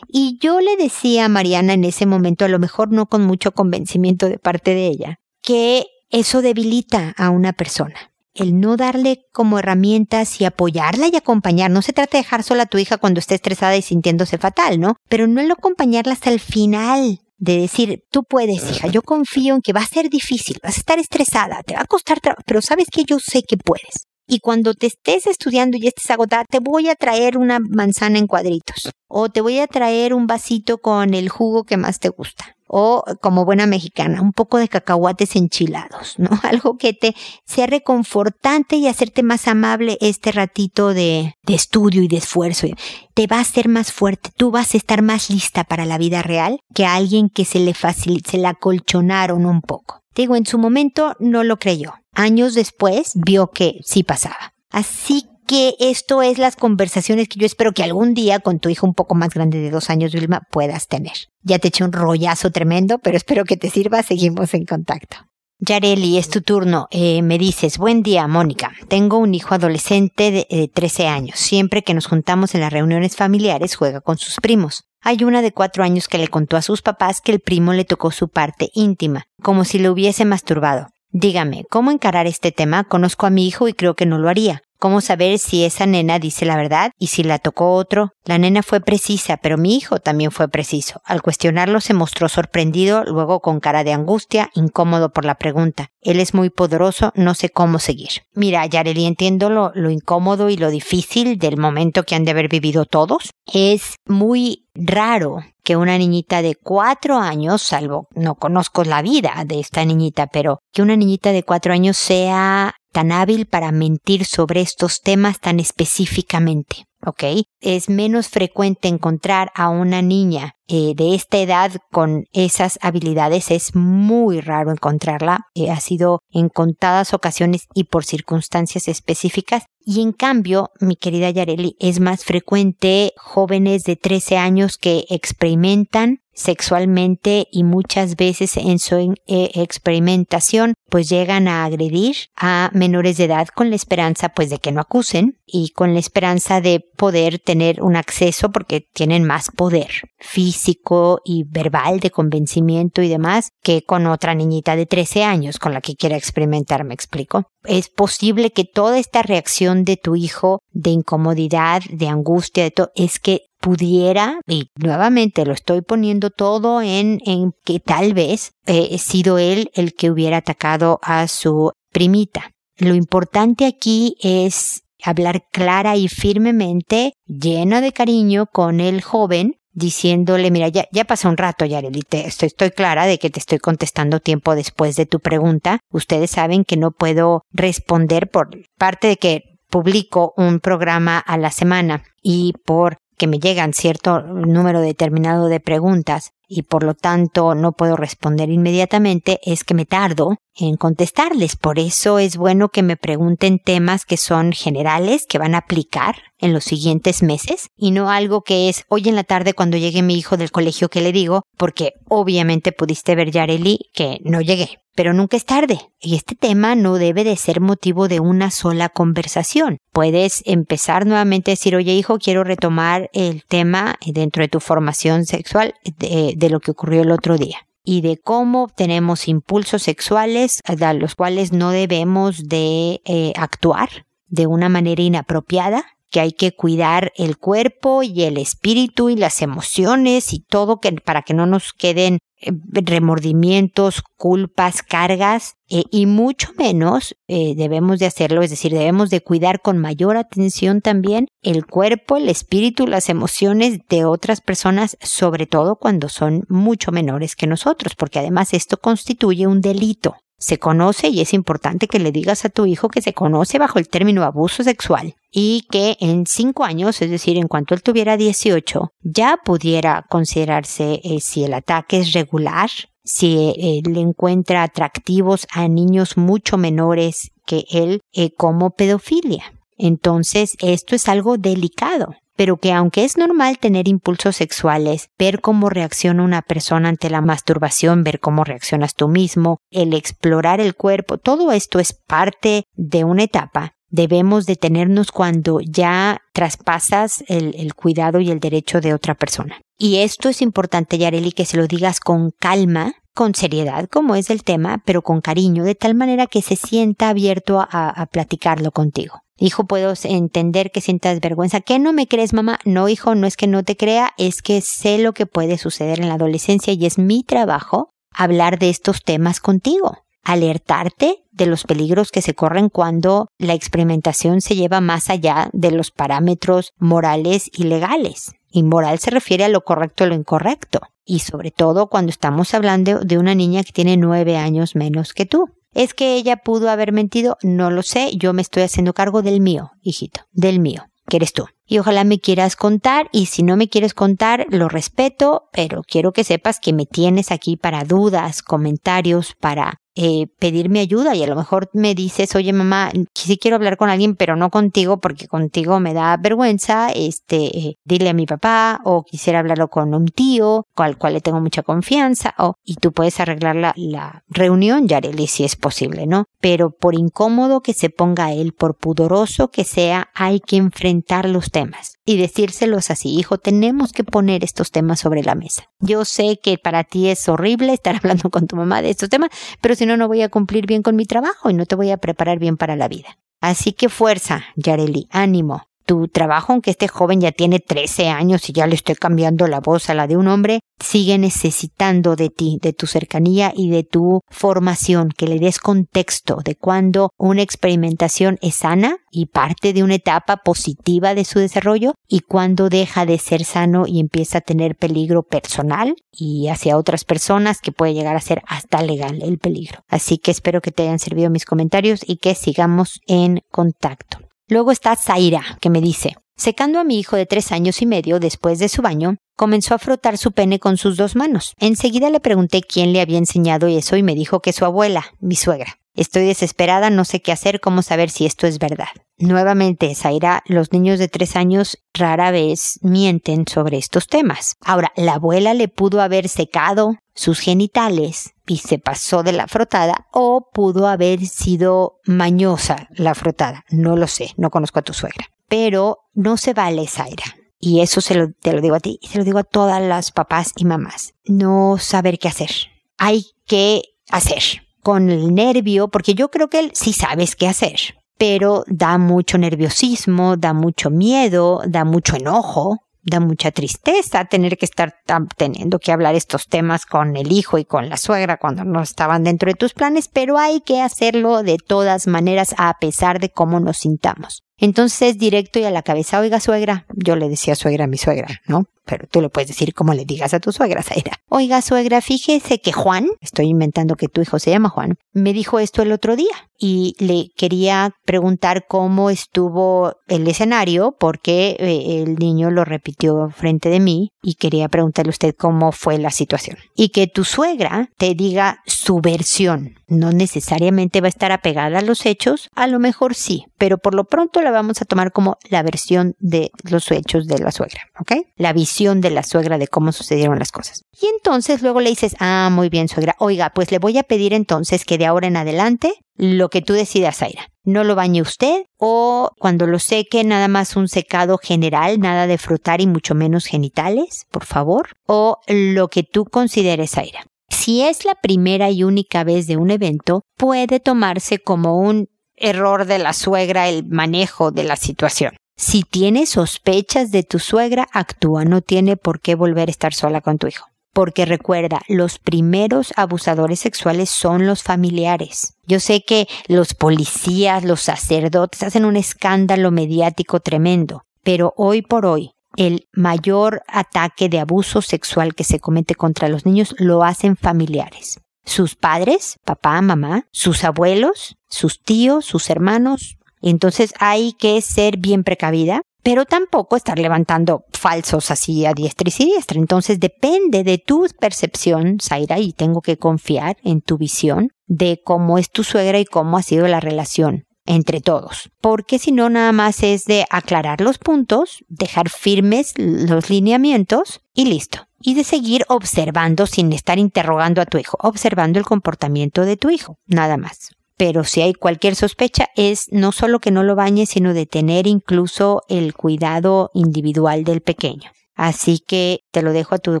Y 0.06 0.38
yo 0.40 0.60
le 0.60 0.76
decía 0.76 1.24
a 1.24 1.28
Mariana 1.28 1.72
en 1.72 1.84
ese 1.84 2.06
momento, 2.06 2.44
a 2.44 2.48
lo 2.48 2.58
mejor 2.58 2.92
no 2.92 3.06
con 3.06 3.22
mucho 3.22 3.52
convencimiento 3.52 4.28
de 4.28 4.38
parte 4.38 4.74
de 4.74 4.86
ella, 4.86 5.18
que 5.42 5.86
eso 6.10 6.42
debilita 6.42 7.14
a 7.16 7.30
una 7.30 7.52
persona. 7.54 8.12
El 8.34 8.60
no 8.60 8.76
darle 8.76 9.26
como 9.32 9.58
herramientas 9.58 10.40
y 10.40 10.44
apoyarla 10.44 11.08
y 11.08 11.16
acompañar. 11.16 11.72
No 11.72 11.82
se 11.82 11.92
trata 11.92 12.18
de 12.18 12.22
dejar 12.22 12.44
sola 12.44 12.64
a 12.64 12.66
tu 12.66 12.78
hija 12.78 12.98
cuando 12.98 13.18
esté 13.18 13.34
estresada 13.34 13.76
y 13.76 13.82
sintiéndose 13.82 14.38
fatal, 14.38 14.78
¿no? 14.78 14.94
Pero 15.08 15.26
no 15.26 15.40
el 15.40 15.50
acompañarla 15.50 16.12
hasta 16.12 16.30
el 16.30 16.38
final. 16.38 17.20
De 17.38 17.58
decir, 17.58 18.02
tú 18.10 18.24
puedes, 18.24 18.70
hija, 18.70 18.88
yo 18.88 19.02
confío 19.14 19.54
en 19.54 19.62
que 19.62 19.72
va 19.72 19.80
a 19.80 19.86
ser 19.86 20.10
difícil, 20.10 20.58
vas 20.62 20.76
a 20.76 20.80
estar 20.80 20.98
estresada, 20.98 21.62
te 21.62 21.74
va 21.74 21.82
a 21.82 21.86
costar 21.86 22.20
trabajo, 22.20 22.42
pero 22.44 22.60
sabes 22.60 22.86
que 22.90 23.04
yo 23.04 23.18
sé 23.18 23.42
que 23.42 23.56
puedes. 23.56 24.06
Y 24.26 24.40
cuando 24.40 24.74
te 24.74 24.88
estés 24.88 25.26
estudiando 25.26 25.78
y 25.78 25.86
estés 25.86 26.10
agotada, 26.10 26.44
te 26.44 26.58
voy 26.58 26.88
a 26.88 26.94
traer 26.94 27.38
una 27.38 27.58
manzana 27.60 28.18
en 28.18 28.26
cuadritos. 28.26 28.90
O 29.08 29.30
te 29.30 29.40
voy 29.40 29.58
a 29.58 29.66
traer 29.66 30.12
un 30.12 30.26
vasito 30.26 30.78
con 30.78 31.14
el 31.14 31.30
jugo 31.30 31.64
que 31.64 31.78
más 31.78 31.98
te 31.98 32.10
gusta 32.10 32.57
o 32.68 33.02
como 33.20 33.44
buena 33.44 33.66
mexicana, 33.66 34.22
un 34.22 34.32
poco 34.32 34.58
de 34.58 34.68
cacahuates 34.68 35.34
enchilados, 35.36 36.14
¿no? 36.18 36.28
Algo 36.42 36.76
que 36.76 36.92
te 36.92 37.16
sea 37.44 37.66
reconfortante 37.66 38.76
y 38.76 38.86
hacerte 38.86 39.22
más 39.22 39.48
amable 39.48 39.98
este 40.00 40.30
ratito 40.32 40.94
de, 40.94 41.34
estudio 41.46 42.02
y 42.02 42.08
de 42.08 42.18
esfuerzo. 42.18 42.68
Te 43.14 43.26
va 43.26 43.38
a 43.38 43.40
hacer 43.40 43.68
más 43.68 43.92
fuerte, 43.92 44.30
tú 44.36 44.50
vas 44.50 44.74
a 44.74 44.76
estar 44.76 45.02
más 45.02 45.30
lista 45.30 45.64
para 45.64 45.86
la 45.86 45.98
vida 45.98 46.22
real 46.22 46.60
que 46.74 46.84
a 46.84 46.94
alguien 46.94 47.30
que 47.30 47.44
se 47.44 47.58
le 47.58 47.74
facilite, 47.74 48.32
se 48.32 48.38
la 48.38 48.54
colchonaron 48.54 49.46
un 49.46 49.62
poco. 49.62 50.02
Digo, 50.14 50.36
en 50.36 50.46
su 50.46 50.58
momento 50.58 51.14
no 51.18 51.44
lo 51.44 51.58
creyó. 51.58 51.94
Años 52.12 52.54
después 52.54 53.12
vio 53.14 53.50
que 53.50 53.80
sí 53.84 54.02
pasaba. 54.02 54.52
Así 54.70 55.28
que 55.48 55.74
esto 55.80 56.22
es 56.22 56.38
las 56.38 56.54
conversaciones 56.54 57.26
que 57.26 57.40
yo 57.40 57.46
espero 57.46 57.72
que 57.72 57.82
algún 57.82 58.14
día 58.14 58.38
con 58.38 58.60
tu 58.60 58.68
hijo 58.68 58.86
un 58.86 58.94
poco 58.94 59.14
más 59.14 59.30
grande 59.30 59.58
de 59.58 59.70
dos 59.70 59.90
años, 59.90 60.12
Vilma, 60.12 60.42
puedas 60.50 60.86
tener. 60.86 61.14
Ya 61.42 61.58
te 61.58 61.68
eché 61.68 61.82
un 61.82 61.92
rollazo 61.92 62.52
tremendo, 62.52 62.98
pero 62.98 63.16
espero 63.16 63.44
que 63.44 63.56
te 63.56 63.70
sirva. 63.70 64.02
Seguimos 64.02 64.52
en 64.54 64.66
contacto. 64.66 65.16
Yareli, 65.60 66.18
es 66.18 66.28
tu 66.28 66.42
turno. 66.42 66.86
Eh, 66.90 67.22
me 67.22 67.38
dices, 67.38 67.78
buen 67.78 68.02
día, 68.02 68.28
Mónica. 68.28 68.72
Tengo 68.86 69.18
un 69.18 69.34
hijo 69.34 69.54
adolescente 69.54 70.30
de 70.30 70.70
13 70.72 71.08
años. 71.08 71.38
Siempre 71.38 71.82
que 71.82 71.94
nos 71.94 72.06
juntamos 72.06 72.54
en 72.54 72.60
las 72.60 72.72
reuniones 72.72 73.16
familiares 73.16 73.74
juega 73.74 74.00
con 74.00 74.18
sus 74.18 74.36
primos. 74.36 74.84
Hay 75.00 75.24
una 75.24 75.42
de 75.42 75.52
cuatro 75.52 75.82
años 75.82 76.08
que 76.08 76.18
le 76.18 76.28
contó 76.28 76.56
a 76.56 76.62
sus 76.62 76.82
papás 76.82 77.20
que 77.20 77.32
el 77.32 77.40
primo 77.40 77.72
le 77.72 77.84
tocó 77.84 78.10
su 78.10 78.28
parte 78.28 78.68
íntima, 78.74 79.24
como 79.42 79.64
si 79.64 79.78
le 79.78 79.90
hubiese 79.90 80.24
masturbado. 80.24 80.88
Dígame, 81.10 81.64
¿cómo 81.70 81.90
encarar 81.90 82.26
este 82.26 82.52
tema? 82.52 82.84
Conozco 82.84 83.26
a 83.26 83.30
mi 83.30 83.48
hijo 83.48 83.66
y 83.66 83.72
creo 83.72 83.94
que 83.94 84.06
no 84.06 84.18
lo 84.18 84.28
haría. 84.28 84.62
¿Cómo 84.80 85.00
saber 85.00 85.40
si 85.40 85.64
esa 85.64 85.86
nena 85.86 86.20
dice 86.20 86.44
la 86.44 86.56
verdad 86.56 86.92
y 86.98 87.08
si 87.08 87.24
la 87.24 87.40
tocó 87.40 87.74
otro? 87.74 88.12
La 88.24 88.38
nena 88.38 88.62
fue 88.62 88.80
precisa, 88.80 89.36
pero 89.36 89.58
mi 89.58 89.74
hijo 89.74 89.98
también 89.98 90.30
fue 90.30 90.48
preciso. 90.48 91.00
Al 91.04 91.20
cuestionarlo 91.20 91.80
se 91.80 91.94
mostró 91.94 92.28
sorprendido, 92.28 93.02
luego 93.04 93.40
con 93.40 93.58
cara 93.58 93.82
de 93.82 93.92
angustia, 93.92 94.50
incómodo 94.54 95.10
por 95.10 95.24
la 95.24 95.34
pregunta. 95.34 95.88
Él 96.00 96.20
es 96.20 96.32
muy 96.32 96.50
poderoso, 96.50 97.10
no 97.16 97.34
sé 97.34 97.48
cómo 97.48 97.80
seguir. 97.80 98.22
Mira, 98.34 98.64
Yareli, 98.66 99.04
entiendo 99.04 99.50
lo, 99.50 99.72
lo 99.74 99.90
incómodo 99.90 100.48
y 100.48 100.56
lo 100.56 100.70
difícil 100.70 101.38
del 101.38 101.56
momento 101.56 102.04
que 102.04 102.14
han 102.14 102.24
de 102.24 102.30
haber 102.30 102.48
vivido 102.48 102.84
todos. 102.84 103.30
Es 103.52 103.96
muy 104.06 104.68
raro 104.76 105.40
que 105.64 105.76
una 105.76 105.98
niñita 105.98 106.40
de 106.40 106.54
cuatro 106.54 107.18
años, 107.18 107.60
salvo 107.60 108.08
no 108.14 108.36
conozco 108.36 108.84
la 108.84 109.02
vida 109.02 109.42
de 109.44 109.60
esta 109.60 109.84
niñita, 109.84 110.26
pero 110.28 110.60
que 110.72 110.80
una 110.80 110.96
niñita 110.96 111.32
de 111.32 111.42
cuatro 111.42 111.74
años 111.74 111.96
sea 111.96 112.74
tan 112.92 113.12
hábil 113.12 113.46
para 113.46 113.72
mentir 113.72 114.24
sobre 114.24 114.60
estos 114.60 115.00
temas 115.00 115.40
tan 115.40 115.60
específicamente. 115.60 116.88
¿ok? 117.04 117.24
Es 117.60 117.88
menos 117.88 118.28
frecuente 118.28 118.88
encontrar 118.88 119.50
a 119.54 119.68
una 119.68 120.02
niña 120.02 120.54
eh, 120.66 120.92
de 120.94 121.14
esta 121.14 121.38
edad 121.38 121.72
con 121.90 122.26
esas 122.32 122.78
habilidades, 122.82 123.50
es 123.50 123.74
muy 123.74 124.40
raro 124.40 124.70
encontrarla, 124.70 125.40
eh, 125.54 125.70
ha 125.70 125.80
sido 125.80 126.20
en 126.30 126.48
contadas 126.48 127.14
ocasiones 127.14 127.66
y 127.74 127.84
por 127.84 128.04
circunstancias 128.04 128.88
específicas. 128.88 129.64
Y 129.84 130.02
en 130.02 130.12
cambio, 130.12 130.70
mi 130.80 130.96
querida 130.96 131.30
Yareli, 131.30 131.76
es 131.80 132.00
más 132.00 132.24
frecuente 132.24 133.12
jóvenes 133.16 133.84
de 133.84 133.96
13 133.96 134.36
años 134.36 134.76
que 134.76 135.06
experimentan 135.08 136.18
sexualmente 136.38 137.48
y 137.50 137.64
muchas 137.64 138.14
veces 138.14 138.56
en 138.56 138.78
su 138.78 139.14
eh, 139.26 139.50
experimentación 139.54 140.74
pues 140.88 141.08
llegan 141.08 141.48
a 141.48 141.64
agredir 141.64 142.16
a 142.36 142.70
menores 142.72 143.16
de 143.16 143.24
edad 143.24 143.48
con 143.48 143.70
la 143.70 143.76
esperanza 143.76 144.28
pues 144.30 144.48
de 144.48 144.58
que 144.58 144.70
no 144.70 144.80
acusen 144.80 145.38
y 145.46 145.70
con 145.70 145.94
la 145.94 146.00
esperanza 146.00 146.60
de 146.60 146.80
poder 146.96 147.40
tener 147.40 147.82
un 147.82 147.96
acceso 147.96 148.50
porque 148.50 148.86
tienen 148.92 149.24
más 149.24 149.50
poder 149.50 149.88
físico 150.18 151.20
y 151.24 151.44
verbal 151.44 151.98
de 151.98 152.10
convencimiento 152.10 153.02
y 153.02 153.08
demás 153.08 153.50
que 153.62 153.82
con 153.82 154.06
otra 154.06 154.34
niñita 154.34 154.76
de 154.76 154.86
13 154.86 155.24
años 155.24 155.58
con 155.58 155.74
la 155.74 155.80
que 155.80 155.96
quiera 155.96 156.16
experimentar, 156.16 156.84
me 156.84 156.94
explico. 156.94 157.50
Es 157.64 157.88
posible 157.88 158.52
que 158.52 158.64
toda 158.64 158.98
esta 158.98 159.22
reacción 159.22 159.84
de 159.84 159.96
tu 159.96 160.14
hijo 160.14 160.60
de 160.70 160.90
incomodidad, 160.90 161.82
de 161.90 162.08
angustia, 162.08 162.62
de 162.62 162.70
todo, 162.70 162.92
es 162.94 163.18
que 163.18 163.48
pudiera, 163.60 164.40
y 164.46 164.70
nuevamente 164.76 165.44
lo 165.44 165.52
estoy 165.52 165.82
poniendo 165.82 166.30
todo 166.30 166.80
en, 166.82 167.20
en 167.24 167.52
que 167.64 167.80
tal 167.80 168.14
vez 168.14 168.52
eh, 168.66 168.88
he 168.92 168.98
sido 168.98 169.38
él 169.38 169.70
el 169.74 169.94
que 169.94 170.10
hubiera 170.10 170.38
atacado 170.38 170.98
a 171.02 171.26
su 171.28 171.72
primita. 171.92 172.50
Lo 172.78 172.94
importante 172.94 173.66
aquí 173.66 174.16
es 174.20 174.82
hablar 175.02 175.42
clara 175.50 175.96
y 175.96 176.08
firmemente, 176.08 177.12
llena 177.26 177.80
de 177.80 177.92
cariño 177.92 178.46
con 178.46 178.80
el 178.80 179.02
joven, 179.02 179.56
diciéndole, 179.72 180.50
mira, 180.50 180.68
ya, 180.68 180.86
ya 180.92 181.04
pasó 181.04 181.28
un 181.28 181.36
rato, 181.36 181.64
Yareli, 181.64 182.02
estoy, 182.10 182.46
estoy 182.46 182.70
clara 182.70 183.06
de 183.06 183.18
que 183.18 183.30
te 183.30 183.38
estoy 183.38 183.58
contestando 183.58 184.20
tiempo 184.20 184.54
después 184.54 184.96
de 184.96 185.06
tu 185.06 185.20
pregunta. 185.20 185.80
Ustedes 185.92 186.30
saben 186.30 186.64
que 186.64 186.76
no 186.76 186.90
puedo 186.90 187.42
responder 187.52 188.28
por 188.28 188.50
parte 188.76 189.08
de 189.08 189.16
que 189.16 189.42
publico 189.70 190.32
un 190.36 190.60
programa 190.60 191.18
a 191.18 191.36
la 191.36 191.50
semana 191.50 192.02
y 192.22 192.54
por 192.64 192.98
que 193.18 193.26
me 193.26 193.38
llegan 193.38 193.74
cierto 193.74 194.22
número 194.22 194.80
determinado 194.80 195.48
de 195.48 195.60
preguntas 195.60 196.32
y 196.48 196.62
por 196.62 196.82
lo 196.82 196.94
tanto 196.94 197.54
no 197.54 197.72
puedo 197.72 197.94
responder 197.94 198.48
inmediatamente, 198.48 199.38
es 199.44 199.64
que 199.64 199.74
me 199.74 199.84
tardo 199.84 200.36
en 200.54 200.76
contestarles. 200.76 201.56
Por 201.56 201.78
eso 201.78 202.18
es 202.18 202.38
bueno 202.38 202.70
que 202.70 202.82
me 202.82 202.96
pregunten 202.96 203.58
temas 203.58 204.06
que 204.06 204.16
son 204.16 204.52
generales, 204.52 205.26
que 205.28 205.38
van 205.38 205.54
a 205.54 205.58
aplicar 205.58 206.16
en 206.38 206.54
los 206.54 206.64
siguientes 206.64 207.22
meses 207.22 207.68
y 207.76 207.90
no 207.90 208.10
algo 208.10 208.40
que 208.40 208.70
es 208.70 208.84
hoy 208.88 209.08
en 209.08 209.16
la 209.16 209.24
tarde 209.24 209.52
cuando 209.52 209.76
llegue 209.76 210.02
mi 210.02 210.16
hijo 210.16 210.38
del 210.38 210.50
colegio 210.50 210.88
que 210.88 211.02
le 211.02 211.12
digo, 211.12 211.42
porque 211.58 211.92
obviamente 212.08 212.72
pudiste 212.72 213.14
ver, 213.14 213.30
Yareli, 213.30 213.90
que 213.92 214.20
no 214.24 214.40
llegué. 214.40 214.78
Pero 214.98 215.14
nunca 215.14 215.36
es 215.36 215.44
tarde. 215.44 215.78
Y 216.00 216.16
este 216.16 216.34
tema 216.34 216.74
no 216.74 216.94
debe 216.94 217.22
de 217.22 217.36
ser 217.36 217.60
motivo 217.60 218.08
de 218.08 218.18
una 218.18 218.50
sola 218.50 218.88
conversación. 218.88 219.78
Puedes 219.92 220.42
empezar 220.44 221.06
nuevamente 221.06 221.52
a 221.52 221.54
decir, 221.54 221.76
oye 221.76 221.92
hijo, 221.94 222.18
quiero 222.18 222.42
retomar 222.42 223.08
el 223.12 223.44
tema 223.44 223.94
dentro 224.04 224.42
de 224.42 224.48
tu 224.48 224.58
formación 224.58 225.24
sexual 225.24 225.74
de, 225.98 226.48
lo 226.50 226.58
que 226.58 226.72
ocurrió 226.72 227.02
el 227.02 227.12
otro 227.12 227.38
día 227.38 227.58
y 227.84 228.00
de 228.00 228.16
cómo 228.16 228.72
tenemos 228.74 229.28
impulsos 229.28 229.84
sexuales 229.84 230.62
a 230.64 230.92
los 230.94 231.14
cuales 231.14 231.52
no 231.52 231.70
debemos 231.70 232.48
de 232.48 233.00
eh, 233.04 233.32
actuar 233.36 234.04
de 234.26 234.48
una 234.48 234.68
manera 234.68 235.00
inapropiada 235.00 235.84
que 236.10 236.20
hay 236.20 236.32
que 236.32 236.52
cuidar 236.52 237.12
el 237.16 237.38
cuerpo 237.38 238.02
y 238.02 238.22
el 238.22 238.38
espíritu 238.38 239.10
y 239.10 239.16
las 239.16 239.42
emociones 239.42 240.32
y 240.32 240.40
todo 240.40 240.80
que, 240.80 240.92
para 240.92 241.22
que 241.22 241.34
no 241.34 241.46
nos 241.46 241.72
queden 241.72 242.18
eh, 242.40 242.52
remordimientos, 242.72 244.02
culpas, 244.16 244.82
cargas 244.82 245.54
eh, 245.68 245.82
y 245.90 246.06
mucho 246.06 246.52
menos 246.56 247.16
eh, 247.26 247.54
debemos 247.56 247.98
de 247.98 248.06
hacerlo, 248.06 248.42
es 248.42 248.50
decir, 248.50 248.72
debemos 248.72 249.10
de 249.10 249.22
cuidar 249.22 249.60
con 249.60 249.76
mayor 249.78 250.16
atención 250.16 250.80
también 250.80 251.26
el 251.42 251.66
cuerpo, 251.66 252.16
el 252.16 252.28
espíritu, 252.28 252.86
las 252.86 253.08
emociones 253.08 253.80
de 253.88 254.04
otras 254.04 254.40
personas, 254.40 254.96
sobre 255.02 255.46
todo 255.46 255.76
cuando 255.76 256.08
son 256.08 256.44
mucho 256.48 256.92
menores 256.92 257.34
que 257.34 257.48
nosotros, 257.48 257.94
porque 257.96 258.20
además 258.20 258.54
esto 258.54 258.76
constituye 258.76 259.46
un 259.46 259.60
delito. 259.60 260.16
Se 260.38 260.58
conoce 260.58 261.08
y 261.08 261.20
es 261.20 261.34
importante 261.34 261.88
que 261.88 261.98
le 261.98 262.12
digas 262.12 262.44
a 262.44 262.48
tu 262.48 262.66
hijo 262.66 262.88
que 262.88 263.02
se 263.02 263.12
conoce 263.12 263.58
bajo 263.58 263.80
el 263.80 263.88
término 263.88 264.22
abuso 264.22 264.62
sexual 264.62 265.16
y 265.30 265.66
que 265.70 265.96
en 266.00 266.26
cinco 266.26 266.64
años, 266.64 267.02
es 267.02 267.10
decir, 267.10 267.36
en 267.36 267.48
cuanto 267.48 267.74
él 267.74 267.82
tuviera 267.82 268.16
18, 268.16 268.92
ya 269.02 269.38
pudiera 269.44 270.06
considerarse 270.08 271.00
eh, 271.04 271.20
si 271.20 271.44
el 271.44 271.54
ataque 271.54 271.98
es 271.98 272.12
regular, 272.12 272.70
si 273.04 273.54
eh, 273.56 273.82
encuentra 273.84 274.62
atractivos 274.62 275.46
a 275.50 275.68
niños 275.68 276.16
mucho 276.16 276.56
menores 276.58 277.32
que 277.46 277.64
él 277.70 278.00
eh, 278.12 278.30
como 278.34 278.70
pedofilia. 278.70 279.54
Entonces, 279.76 280.56
esto 280.60 280.94
es 280.96 281.08
algo 281.08 281.38
delicado 281.38 282.14
pero 282.38 282.56
que 282.56 282.72
aunque 282.72 283.04
es 283.04 283.16
normal 283.16 283.58
tener 283.58 283.88
impulsos 283.88 284.36
sexuales, 284.36 285.10
ver 285.18 285.40
cómo 285.40 285.70
reacciona 285.70 286.22
una 286.22 286.40
persona 286.40 286.88
ante 286.88 287.10
la 287.10 287.20
masturbación, 287.20 288.04
ver 288.04 288.20
cómo 288.20 288.44
reaccionas 288.44 288.94
tú 288.94 289.08
mismo, 289.08 289.58
el 289.72 289.92
explorar 289.92 290.60
el 290.60 290.76
cuerpo, 290.76 291.18
todo 291.18 291.50
esto 291.50 291.80
es 291.80 291.92
parte 291.92 292.62
de 292.76 293.02
una 293.02 293.24
etapa. 293.24 293.72
Debemos 293.90 294.46
detenernos 294.46 295.12
cuando 295.12 295.60
ya 295.60 296.20
traspasas 296.32 297.24
el, 297.28 297.74
cuidado 297.74 298.20
y 298.20 298.30
el 298.30 298.40
derecho 298.40 298.80
de 298.80 298.94
otra 298.94 299.14
persona. 299.14 299.60
Y 299.78 299.98
esto 299.98 300.28
es 300.28 300.42
importante, 300.42 300.98
Yareli, 300.98 301.32
que 301.32 301.46
se 301.46 301.56
lo 301.56 301.66
digas 301.66 302.00
con 302.00 302.32
calma, 302.38 302.94
con 303.14 303.34
seriedad, 303.34 303.88
como 303.88 304.14
es 304.14 304.30
el 304.30 304.44
tema, 304.44 304.82
pero 304.84 305.02
con 305.02 305.20
cariño, 305.20 305.64
de 305.64 305.74
tal 305.74 305.94
manera 305.94 306.26
que 306.26 306.42
se 306.42 306.56
sienta 306.56 307.08
abierto 307.08 307.60
a, 307.60 307.88
a 307.88 308.06
platicarlo 308.06 308.72
contigo. 308.72 309.22
Hijo, 309.40 309.64
puedo 309.64 309.94
entender 310.02 310.72
que 310.72 310.80
sientas 310.80 311.20
vergüenza. 311.20 311.60
¿Qué 311.60 311.78
no 311.78 311.92
me 311.92 312.08
crees, 312.08 312.32
mamá? 312.32 312.58
No, 312.64 312.88
hijo, 312.88 313.14
no 313.14 313.26
es 313.26 313.36
que 313.36 313.46
no 313.46 313.62
te 313.62 313.76
crea, 313.76 314.12
es 314.18 314.42
que 314.42 314.60
sé 314.60 314.98
lo 314.98 315.12
que 315.12 315.26
puede 315.26 315.58
suceder 315.58 316.00
en 316.00 316.08
la 316.08 316.14
adolescencia 316.14 316.72
y 316.72 316.86
es 316.86 316.98
mi 316.98 317.22
trabajo 317.22 317.92
hablar 318.12 318.58
de 318.58 318.68
estos 318.68 319.02
temas 319.02 319.40
contigo. 319.40 319.98
Alertarte 320.28 321.24
de 321.30 321.46
los 321.46 321.64
peligros 321.64 322.10
que 322.10 322.20
se 322.20 322.34
corren 322.34 322.68
cuando 322.68 323.30
la 323.38 323.54
experimentación 323.54 324.42
se 324.42 324.56
lleva 324.56 324.82
más 324.82 325.08
allá 325.08 325.48
de 325.54 325.70
los 325.70 325.90
parámetros 325.90 326.74
morales 326.76 327.50
y 327.50 327.64
legales. 327.64 328.34
Y 328.50 328.62
moral 328.62 328.98
se 328.98 329.10
refiere 329.10 329.44
a 329.44 329.48
lo 329.48 329.62
correcto 329.62 330.04
y 330.04 330.08
lo 330.08 330.14
incorrecto. 330.14 330.80
Y 331.02 331.20
sobre 331.20 331.50
todo 331.50 331.86
cuando 331.86 332.10
estamos 332.10 332.52
hablando 332.52 333.00
de 333.00 333.16
una 333.16 333.34
niña 333.34 333.64
que 333.64 333.72
tiene 333.72 333.96
nueve 333.96 334.36
años 334.36 334.76
menos 334.76 335.14
que 335.14 335.24
tú. 335.24 335.46
¿Es 335.72 335.94
que 335.94 336.16
ella 336.16 336.36
pudo 336.36 336.68
haber 336.68 336.92
mentido? 336.92 337.38
No 337.42 337.70
lo 337.70 337.82
sé, 337.82 338.10
yo 338.18 338.34
me 338.34 338.42
estoy 338.42 338.64
haciendo 338.64 338.92
cargo 338.92 339.22
del 339.22 339.40
mío, 339.40 339.70
hijito, 339.80 340.20
del 340.32 340.60
mío, 340.60 340.88
que 341.08 341.16
eres 341.16 341.32
tú. 341.32 341.46
Y 341.64 341.78
ojalá 341.78 342.04
me 342.04 342.20
quieras 342.20 342.54
contar, 342.54 343.08
y 343.12 343.26
si 343.26 343.42
no 343.42 343.56
me 343.56 343.68
quieres 343.68 343.94
contar, 343.94 344.46
lo 344.50 344.68
respeto, 344.68 345.48
pero 345.52 345.82
quiero 345.82 346.12
que 346.12 346.24
sepas 346.24 346.60
que 346.60 346.74
me 346.74 346.84
tienes 346.84 347.30
aquí 347.30 347.56
para 347.56 347.84
dudas, 347.84 348.42
comentarios, 348.42 349.34
para 349.40 349.80
eh, 350.00 350.28
pedirme 350.38 350.78
ayuda 350.78 351.16
y 351.16 351.24
a 351.24 351.26
lo 351.26 351.34
mejor 351.34 351.70
me 351.72 351.96
dices, 351.96 352.36
oye 352.36 352.52
mamá, 352.52 352.92
sí 353.16 353.36
quiero 353.36 353.56
hablar 353.56 353.76
con 353.76 353.90
alguien, 353.90 354.14
pero 354.14 354.36
no 354.36 354.48
contigo 354.48 355.00
porque 355.00 355.26
contigo 355.26 355.80
me 355.80 355.92
da 355.92 356.16
vergüenza, 356.16 356.90
este, 356.90 357.58
eh, 357.58 357.74
dile 357.84 358.10
a 358.10 358.14
mi 358.14 358.24
papá 358.24 358.80
o 358.84 359.02
quisiera 359.02 359.40
hablarlo 359.40 359.66
con 359.66 359.92
un 359.94 360.06
tío, 360.06 360.66
el 360.86 360.96
cual 360.98 361.14
le 361.14 361.20
tengo 361.20 361.40
mucha 361.40 361.64
confianza, 361.64 362.32
o, 362.38 362.54
y 362.64 362.76
tú 362.76 362.92
puedes 362.92 363.18
arreglar 363.18 363.56
la, 363.56 363.72
la 363.76 364.22
reunión, 364.28 364.86
Yareli, 364.86 365.26
si 365.26 365.42
es 365.42 365.56
posible, 365.56 366.06
¿no? 366.06 366.26
Pero 366.40 366.70
por 366.70 366.94
incómodo 366.94 367.60
que 367.60 367.74
se 367.74 367.90
ponga 367.90 368.32
él, 368.32 368.52
por 368.52 368.76
pudoroso 368.76 369.48
que 369.48 369.64
sea, 369.64 370.10
hay 370.14 370.38
que 370.38 370.58
enfrentar 370.58 371.28
los 371.28 371.50
temas 371.50 371.98
y 372.04 372.16
decírselos 372.16 372.90
así, 372.90 373.14
hijo, 373.14 373.36
tenemos 373.36 373.92
que 373.92 374.04
poner 374.04 374.44
estos 374.44 374.70
temas 374.70 375.00
sobre 375.00 375.22
la 375.22 375.34
mesa. 375.34 375.64
Yo 375.80 376.04
sé 376.04 376.38
que 376.42 376.56
para 376.56 376.84
ti 376.84 377.08
es 377.08 377.28
horrible 377.28 377.72
estar 377.72 377.96
hablando 378.02 378.30
con 378.30 378.46
tu 378.46 378.54
mamá 378.54 378.80
de 378.80 378.90
estos 378.90 379.08
temas, 379.08 379.30
pero 379.60 379.74
si 379.74 379.87
no, 379.88 379.96
no 379.96 380.06
voy 380.06 380.22
a 380.22 380.28
cumplir 380.28 380.66
bien 380.66 380.82
con 380.82 380.94
mi 380.94 381.04
trabajo 381.04 381.50
y 381.50 381.54
no 381.54 381.66
te 381.66 381.74
voy 381.74 381.90
a 381.90 381.96
preparar 381.96 382.38
bien 382.38 382.56
para 382.56 382.76
la 382.76 382.86
vida. 382.86 383.18
Así 383.40 383.72
que 383.72 383.88
fuerza, 383.88 384.44
Yareli, 384.54 385.08
ánimo 385.10 385.68
tu 385.88 386.06
trabajo, 386.06 386.52
aunque 386.52 386.70
este 386.70 386.86
joven 386.86 387.22
ya 387.22 387.32
tiene 387.32 387.60
13 387.60 388.10
años 388.10 388.46
y 388.50 388.52
ya 388.52 388.66
le 388.66 388.74
estoy 388.74 388.94
cambiando 388.94 389.46
la 389.46 389.60
voz 389.60 389.88
a 389.88 389.94
la 389.94 390.06
de 390.06 390.18
un 390.18 390.28
hombre, 390.28 390.60
sigue 390.78 391.16
necesitando 391.16 392.14
de 392.14 392.28
ti, 392.28 392.58
de 392.60 392.74
tu 392.74 392.86
cercanía 392.86 393.54
y 393.56 393.70
de 393.70 393.84
tu 393.84 394.20
formación, 394.28 395.08
que 395.16 395.26
le 395.26 395.38
des 395.38 395.58
contexto 395.58 396.40
de 396.44 396.56
cuando 396.56 397.08
una 397.16 397.40
experimentación 397.40 398.36
es 398.42 398.56
sana 398.56 398.98
y 399.10 399.26
parte 399.26 399.72
de 399.72 399.82
una 399.82 399.94
etapa 399.94 400.36
positiva 400.36 401.14
de 401.14 401.24
su 401.24 401.38
desarrollo 401.38 401.94
y 402.06 402.20
cuando 402.20 402.68
deja 402.68 403.06
de 403.06 403.16
ser 403.16 403.44
sano 403.44 403.84
y 403.86 403.98
empieza 403.98 404.38
a 404.38 404.42
tener 404.42 404.76
peligro 404.76 405.22
personal 405.22 405.94
y 406.12 406.48
hacia 406.48 406.76
otras 406.76 407.06
personas 407.06 407.62
que 407.62 407.72
puede 407.72 407.94
llegar 407.94 408.14
a 408.14 408.20
ser 408.20 408.42
hasta 408.46 408.82
legal 408.82 409.22
el 409.22 409.38
peligro. 409.38 409.80
Así 409.88 410.18
que 410.18 410.32
espero 410.32 410.60
que 410.60 410.70
te 410.70 410.82
hayan 410.82 410.98
servido 410.98 411.30
mis 411.30 411.46
comentarios 411.46 412.00
y 412.06 412.18
que 412.18 412.34
sigamos 412.34 413.00
en 413.06 413.40
contacto. 413.50 414.27
Luego 414.50 414.72
está 414.72 414.96
Zaira, 414.96 415.42
que 415.60 415.68
me 415.68 415.82
dice, 415.82 416.16
secando 416.34 416.78
a 416.78 416.84
mi 416.84 416.98
hijo 416.98 417.16
de 417.16 417.26
tres 417.26 417.52
años 417.52 417.82
y 417.82 417.86
medio 417.86 418.18
después 418.18 418.58
de 418.58 418.70
su 418.70 418.80
baño, 418.80 419.16
comenzó 419.36 419.74
a 419.74 419.78
frotar 419.78 420.16
su 420.16 420.32
pene 420.32 420.58
con 420.58 420.78
sus 420.78 420.96
dos 420.96 421.16
manos. 421.16 421.52
Enseguida 421.58 422.08
le 422.08 422.18
pregunté 422.18 422.62
quién 422.62 422.94
le 422.94 423.02
había 423.02 423.18
enseñado 423.18 423.66
eso 423.66 423.96
y 423.96 424.02
me 424.02 424.14
dijo 424.14 424.40
que 424.40 424.54
su 424.54 424.64
abuela, 424.64 425.04
mi 425.20 425.36
suegra. 425.36 425.78
Estoy 425.98 426.26
desesperada, 426.26 426.90
no 426.90 427.04
sé 427.04 427.20
qué 427.20 427.32
hacer, 427.32 427.60
cómo 427.60 427.82
saber 427.82 428.08
si 428.10 428.24
esto 428.24 428.46
es 428.46 428.60
verdad. 428.60 428.86
Nuevamente, 429.16 429.92
Zaira, 429.96 430.44
los 430.46 430.72
niños 430.72 431.00
de 431.00 431.08
tres 431.08 431.34
años 431.34 431.76
rara 431.92 432.30
vez 432.30 432.78
mienten 432.82 433.48
sobre 433.48 433.78
estos 433.78 434.06
temas. 434.06 434.54
Ahora, 434.64 434.92
la 434.94 435.14
abuela 435.14 435.54
le 435.54 435.66
pudo 435.66 436.00
haber 436.00 436.28
secado 436.28 436.94
sus 437.14 437.40
genitales 437.40 438.32
y 438.46 438.58
se 438.58 438.78
pasó 438.78 439.24
de 439.24 439.32
la 439.32 439.48
frotada 439.48 440.06
o 440.12 440.48
pudo 440.54 440.86
haber 440.86 441.26
sido 441.26 441.98
mañosa 442.04 442.86
la 442.92 443.16
frotada. 443.16 443.64
No 443.68 443.96
lo 443.96 444.06
sé, 444.06 444.34
no 444.36 444.50
conozco 444.50 444.78
a 444.78 444.82
tu 444.82 444.92
suegra. 444.92 445.26
Pero 445.48 446.04
no 446.14 446.36
se 446.36 446.54
vale, 446.54 446.86
Zaira. 446.86 447.24
Y 447.58 447.80
eso 447.80 448.00
se 448.00 448.14
lo, 448.14 448.30
te 448.40 448.52
lo 448.52 448.60
digo 448.60 448.76
a 448.76 448.80
ti 448.80 449.00
y 449.02 449.08
se 449.08 449.18
lo 449.18 449.24
digo 449.24 449.40
a 449.40 449.44
todas 449.44 449.82
las 449.82 450.12
papás 450.12 450.52
y 450.54 450.64
mamás. 450.64 451.14
No 451.24 451.76
saber 451.76 452.20
qué 452.20 452.28
hacer. 452.28 452.50
Hay 452.98 453.32
que 453.46 453.82
hacer 454.10 454.67
con 454.82 455.10
el 455.10 455.34
nervio, 455.34 455.88
porque 455.88 456.14
yo 456.14 456.30
creo 456.30 456.48
que 456.48 456.60
él 456.60 456.70
sí 456.74 456.92
sabes 456.92 457.36
qué 457.36 457.48
hacer, 457.48 457.78
pero 458.16 458.64
da 458.66 458.98
mucho 458.98 459.38
nerviosismo, 459.38 460.36
da 460.36 460.52
mucho 460.52 460.90
miedo, 460.90 461.60
da 461.66 461.84
mucho 461.84 462.16
enojo, 462.16 462.78
da 463.02 463.20
mucha 463.20 463.50
tristeza 463.50 464.24
tener 464.26 464.58
que 464.58 464.66
estar 464.66 464.94
teniendo 465.36 465.78
que 465.78 465.92
hablar 465.92 466.14
estos 466.14 466.46
temas 466.46 466.86
con 466.86 467.16
el 467.16 467.32
hijo 467.32 467.58
y 467.58 467.64
con 467.64 467.88
la 467.88 467.96
suegra 467.96 468.36
cuando 468.36 468.64
no 468.64 468.82
estaban 468.82 469.24
dentro 469.24 469.50
de 469.50 469.56
tus 469.56 469.72
planes, 469.72 470.08
pero 470.08 470.38
hay 470.38 470.60
que 470.60 470.82
hacerlo 470.82 471.42
de 471.42 471.58
todas 471.58 472.06
maneras 472.06 472.54
a 472.58 472.76
pesar 472.78 473.20
de 473.20 473.30
cómo 473.30 473.60
nos 473.60 473.78
sintamos. 473.78 474.42
Entonces, 474.58 475.18
directo 475.18 475.58
y 475.60 475.64
a 475.64 475.70
la 475.70 475.82
cabeza, 475.82 476.18
oiga 476.18 476.40
suegra, 476.40 476.86
yo 476.94 477.14
le 477.16 477.28
decía 477.28 477.54
suegra 477.54 477.84
a 477.84 477.88
mi 477.88 477.96
suegra, 477.96 478.28
¿no? 478.46 478.64
Pero 478.88 479.06
tú 479.06 479.20
le 479.20 479.28
puedes 479.28 479.48
decir 479.48 479.74
como 479.74 479.92
le 479.92 480.06
digas 480.06 480.32
a 480.32 480.40
tu 480.40 480.50
suegra, 480.50 480.82
Zaira. 480.82 481.12
Oiga 481.28 481.60
suegra, 481.60 482.00
fíjese 482.00 482.60
que 482.60 482.72
Juan, 482.72 483.08
estoy 483.20 483.48
inventando 483.48 483.96
que 483.96 484.08
tu 484.08 484.22
hijo 484.22 484.38
se 484.38 484.50
llama 484.50 484.70
Juan, 484.70 484.96
me 485.12 485.34
dijo 485.34 485.58
esto 485.58 485.82
el 485.82 485.92
otro 485.92 486.16
día 486.16 486.34
y 486.58 486.94
le 486.98 487.30
quería 487.36 487.94
preguntar 488.04 488.66
cómo 488.66 489.10
estuvo 489.10 489.92
el 490.08 490.26
escenario 490.26 490.96
porque 490.98 491.56
eh, 491.58 492.02
el 492.02 492.16
niño 492.16 492.50
lo 492.50 492.64
repitió 492.64 493.28
frente 493.30 493.68
de 493.68 493.78
mí 493.78 494.10
y 494.22 494.34
quería 494.34 494.68
preguntarle 494.68 495.10
a 495.10 495.12
usted 495.12 495.34
cómo 495.36 495.70
fue 495.70 495.98
la 495.98 496.10
situación. 496.10 496.56
Y 496.74 496.88
que 496.88 497.06
tu 497.06 497.24
suegra 497.24 497.90
te 497.96 498.14
diga 498.14 498.62
su 498.66 499.00
versión. 499.00 499.74
No 499.86 500.12
necesariamente 500.12 501.00
va 501.00 501.06
a 501.06 501.10
estar 501.10 501.32
apegada 501.32 501.78
a 501.78 501.82
los 501.82 502.04
hechos, 502.06 502.50
a 502.54 502.66
lo 502.66 502.78
mejor 502.78 503.14
sí, 503.14 503.44
pero 503.56 503.78
por 503.78 503.94
lo 503.94 504.04
pronto 504.04 504.42
la 504.42 504.50
vamos 504.50 504.82
a 504.82 504.84
tomar 504.84 505.12
como 505.12 505.38
la 505.48 505.62
versión 505.62 506.14
de 506.18 506.50
los 506.64 506.90
hechos 506.90 507.26
de 507.26 507.38
la 507.38 507.52
suegra, 507.52 507.82
¿ok? 507.98 508.12
La 508.36 508.52
visión 508.52 508.77
de 508.78 509.10
la 509.10 509.22
suegra 509.22 509.58
de 509.58 509.66
cómo 509.66 509.92
sucedieron 509.92 510.38
las 510.38 510.52
cosas. 510.52 510.82
Y 511.00 511.06
entonces 511.06 511.62
luego 511.62 511.80
le 511.80 511.90
dices, 511.90 512.14
ah, 512.20 512.48
muy 512.50 512.68
bien 512.68 512.88
suegra, 512.88 513.16
oiga, 513.18 513.50
pues 513.50 513.72
le 513.72 513.78
voy 513.78 513.98
a 513.98 514.02
pedir 514.02 514.32
entonces 514.32 514.84
que 514.84 514.98
de 514.98 515.06
ahora 515.06 515.26
en 515.26 515.36
adelante 515.36 515.94
lo 516.16 516.48
que 516.48 516.62
tú 516.62 516.72
decidas, 516.72 517.18
Zaira. 517.18 517.48
No 517.64 517.84
lo 517.84 517.94
bañe 517.94 518.22
usted 518.22 518.64
o 518.78 519.30
cuando 519.38 519.66
lo 519.66 519.78
seque 519.78 520.24
nada 520.24 520.48
más 520.48 520.76
un 520.76 520.88
secado 520.88 521.38
general, 521.38 522.00
nada 522.00 522.26
de 522.26 522.38
frotar 522.38 522.80
y 522.80 522.86
mucho 522.86 523.14
menos 523.14 523.46
genitales, 523.46 524.26
por 524.30 524.44
favor. 524.44 524.90
O 525.06 525.38
lo 525.48 525.88
que 525.88 526.02
tú 526.02 526.24
consideres, 526.24 526.92
Zaira. 526.92 527.24
Si 527.50 527.82
es 527.82 528.04
la 528.04 528.14
primera 528.14 528.70
y 528.70 528.84
única 528.84 529.24
vez 529.24 529.46
de 529.46 529.56
un 529.56 529.70
evento, 529.70 530.22
puede 530.36 530.80
tomarse 530.80 531.38
como 531.38 531.78
un 531.78 532.08
error 532.36 532.84
de 532.86 532.98
la 532.98 533.12
suegra 533.12 533.68
el 533.68 533.84
manejo 533.86 534.50
de 534.50 534.64
la 534.64 534.76
situación. 534.76 535.32
Si 535.58 535.82
tienes 535.82 536.30
sospechas 536.30 537.10
de 537.10 537.24
tu 537.24 537.38
suegra, 537.38 537.86
actúa, 537.92 538.46
no 538.46 538.62
tiene 538.62 538.96
por 538.96 539.20
qué 539.20 539.34
volver 539.34 539.68
a 539.68 539.72
estar 539.72 539.92
sola 539.92 540.22
con 540.22 540.38
tu 540.38 540.46
hijo 540.46 540.66
porque 540.98 541.26
recuerda, 541.26 541.82
los 541.86 542.18
primeros 542.18 542.92
abusadores 542.96 543.60
sexuales 543.60 544.10
son 544.10 544.48
los 544.48 544.64
familiares. 544.64 545.54
Yo 545.64 545.78
sé 545.78 546.02
que 546.04 546.26
los 546.48 546.74
policías, 546.74 547.62
los 547.62 547.82
sacerdotes 547.82 548.64
hacen 548.64 548.84
un 548.84 548.96
escándalo 548.96 549.70
mediático 549.70 550.40
tremendo, 550.40 551.04
pero 551.22 551.54
hoy 551.56 551.82
por 551.82 552.04
hoy 552.04 552.32
el 552.56 552.88
mayor 552.92 553.62
ataque 553.68 554.28
de 554.28 554.40
abuso 554.40 554.82
sexual 554.82 555.36
que 555.36 555.44
se 555.44 555.60
comete 555.60 555.94
contra 555.94 556.28
los 556.28 556.44
niños 556.44 556.74
lo 556.78 557.04
hacen 557.04 557.36
familiares. 557.36 558.18
Sus 558.44 558.74
padres, 558.74 559.38
papá, 559.44 559.80
mamá, 559.80 560.26
sus 560.32 560.64
abuelos, 560.64 561.36
sus 561.48 561.80
tíos, 561.80 562.24
sus 562.24 562.50
hermanos. 562.50 563.17
Entonces 563.42 563.94
hay 563.98 564.32
que 564.32 564.60
ser 564.60 564.96
bien 564.96 565.24
precavida 565.24 565.82
pero 566.02 566.24
tampoco 566.24 566.76
estar 566.76 566.98
levantando 566.98 567.64
falsos 567.72 568.30
así 568.30 568.64
a 568.64 568.72
diestra 568.72 569.08
y 569.08 569.12
siniestra. 569.12 569.58
Entonces 569.58 570.00
depende 570.00 570.64
de 570.64 570.78
tu 570.78 571.06
percepción, 571.20 571.98
Zaira, 572.00 572.38
y 572.38 572.52
tengo 572.52 572.80
que 572.80 572.96
confiar 572.96 573.56
en 573.62 573.80
tu 573.80 573.98
visión 573.98 574.48
de 574.66 575.00
cómo 575.04 575.36
es 575.38 575.50
tu 575.50 575.64
suegra 575.64 575.98
y 575.98 576.04
cómo 576.04 576.38
ha 576.38 576.42
sido 576.42 576.66
la 576.68 576.80
relación 576.80 577.44
entre 577.66 578.00
todos. 578.00 578.50
Porque 578.62 578.98
si 578.98 579.12
no, 579.12 579.28
nada 579.28 579.52
más 579.52 579.82
es 579.82 580.04
de 580.04 580.24
aclarar 580.30 580.80
los 580.80 580.96
puntos, 580.96 581.62
dejar 581.68 582.08
firmes 582.08 582.72
los 582.78 583.28
lineamientos 583.28 584.22
y 584.32 584.46
listo. 584.46 584.86
Y 585.00 585.14
de 585.14 585.24
seguir 585.24 585.64
observando 585.68 586.46
sin 586.46 586.72
estar 586.72 586.98
interrogando 586.98 587.60
a 587.60 587.66
tu 587.66 587.78
hijo, 587.78 587.98
observando 588.00 588.58
el 588.58 588.64
comportamiento 588.64 589.44
de 589.44 589.56
tu 589.56 589.70
hijo, 589.70 589.98
nada 590.06 590.36
más 590.38 590.70
pero 590.98 591.24
si 591.24 591.40
hay 591.40 591.54
cualquier 591.54 591.94
sospecha 591.94 592.48
es 592.56 592.88
no 592.90 593.12
solo 593.12 593.38
que 593.38 593.52
no 593.52 593.62
lo 593.62 593.76
bañe, 593.76 594.04
sino 594.04 594.34
de 594.34 594.44
tener 594.44 594.86
incluso 594.86 595.62
el 595.68 595.94
cuidado 595.94 596.70
individual 596.74 597.44
del 597.44 597.62
pequeño. 597.62 598.10
Así 598.34 598.78
que 598.86 599.20
te 599.32 599.42
lo 599.42 599.52
dejo 599.52 599.74
a 599.74 599.78
tu 599.78 600.00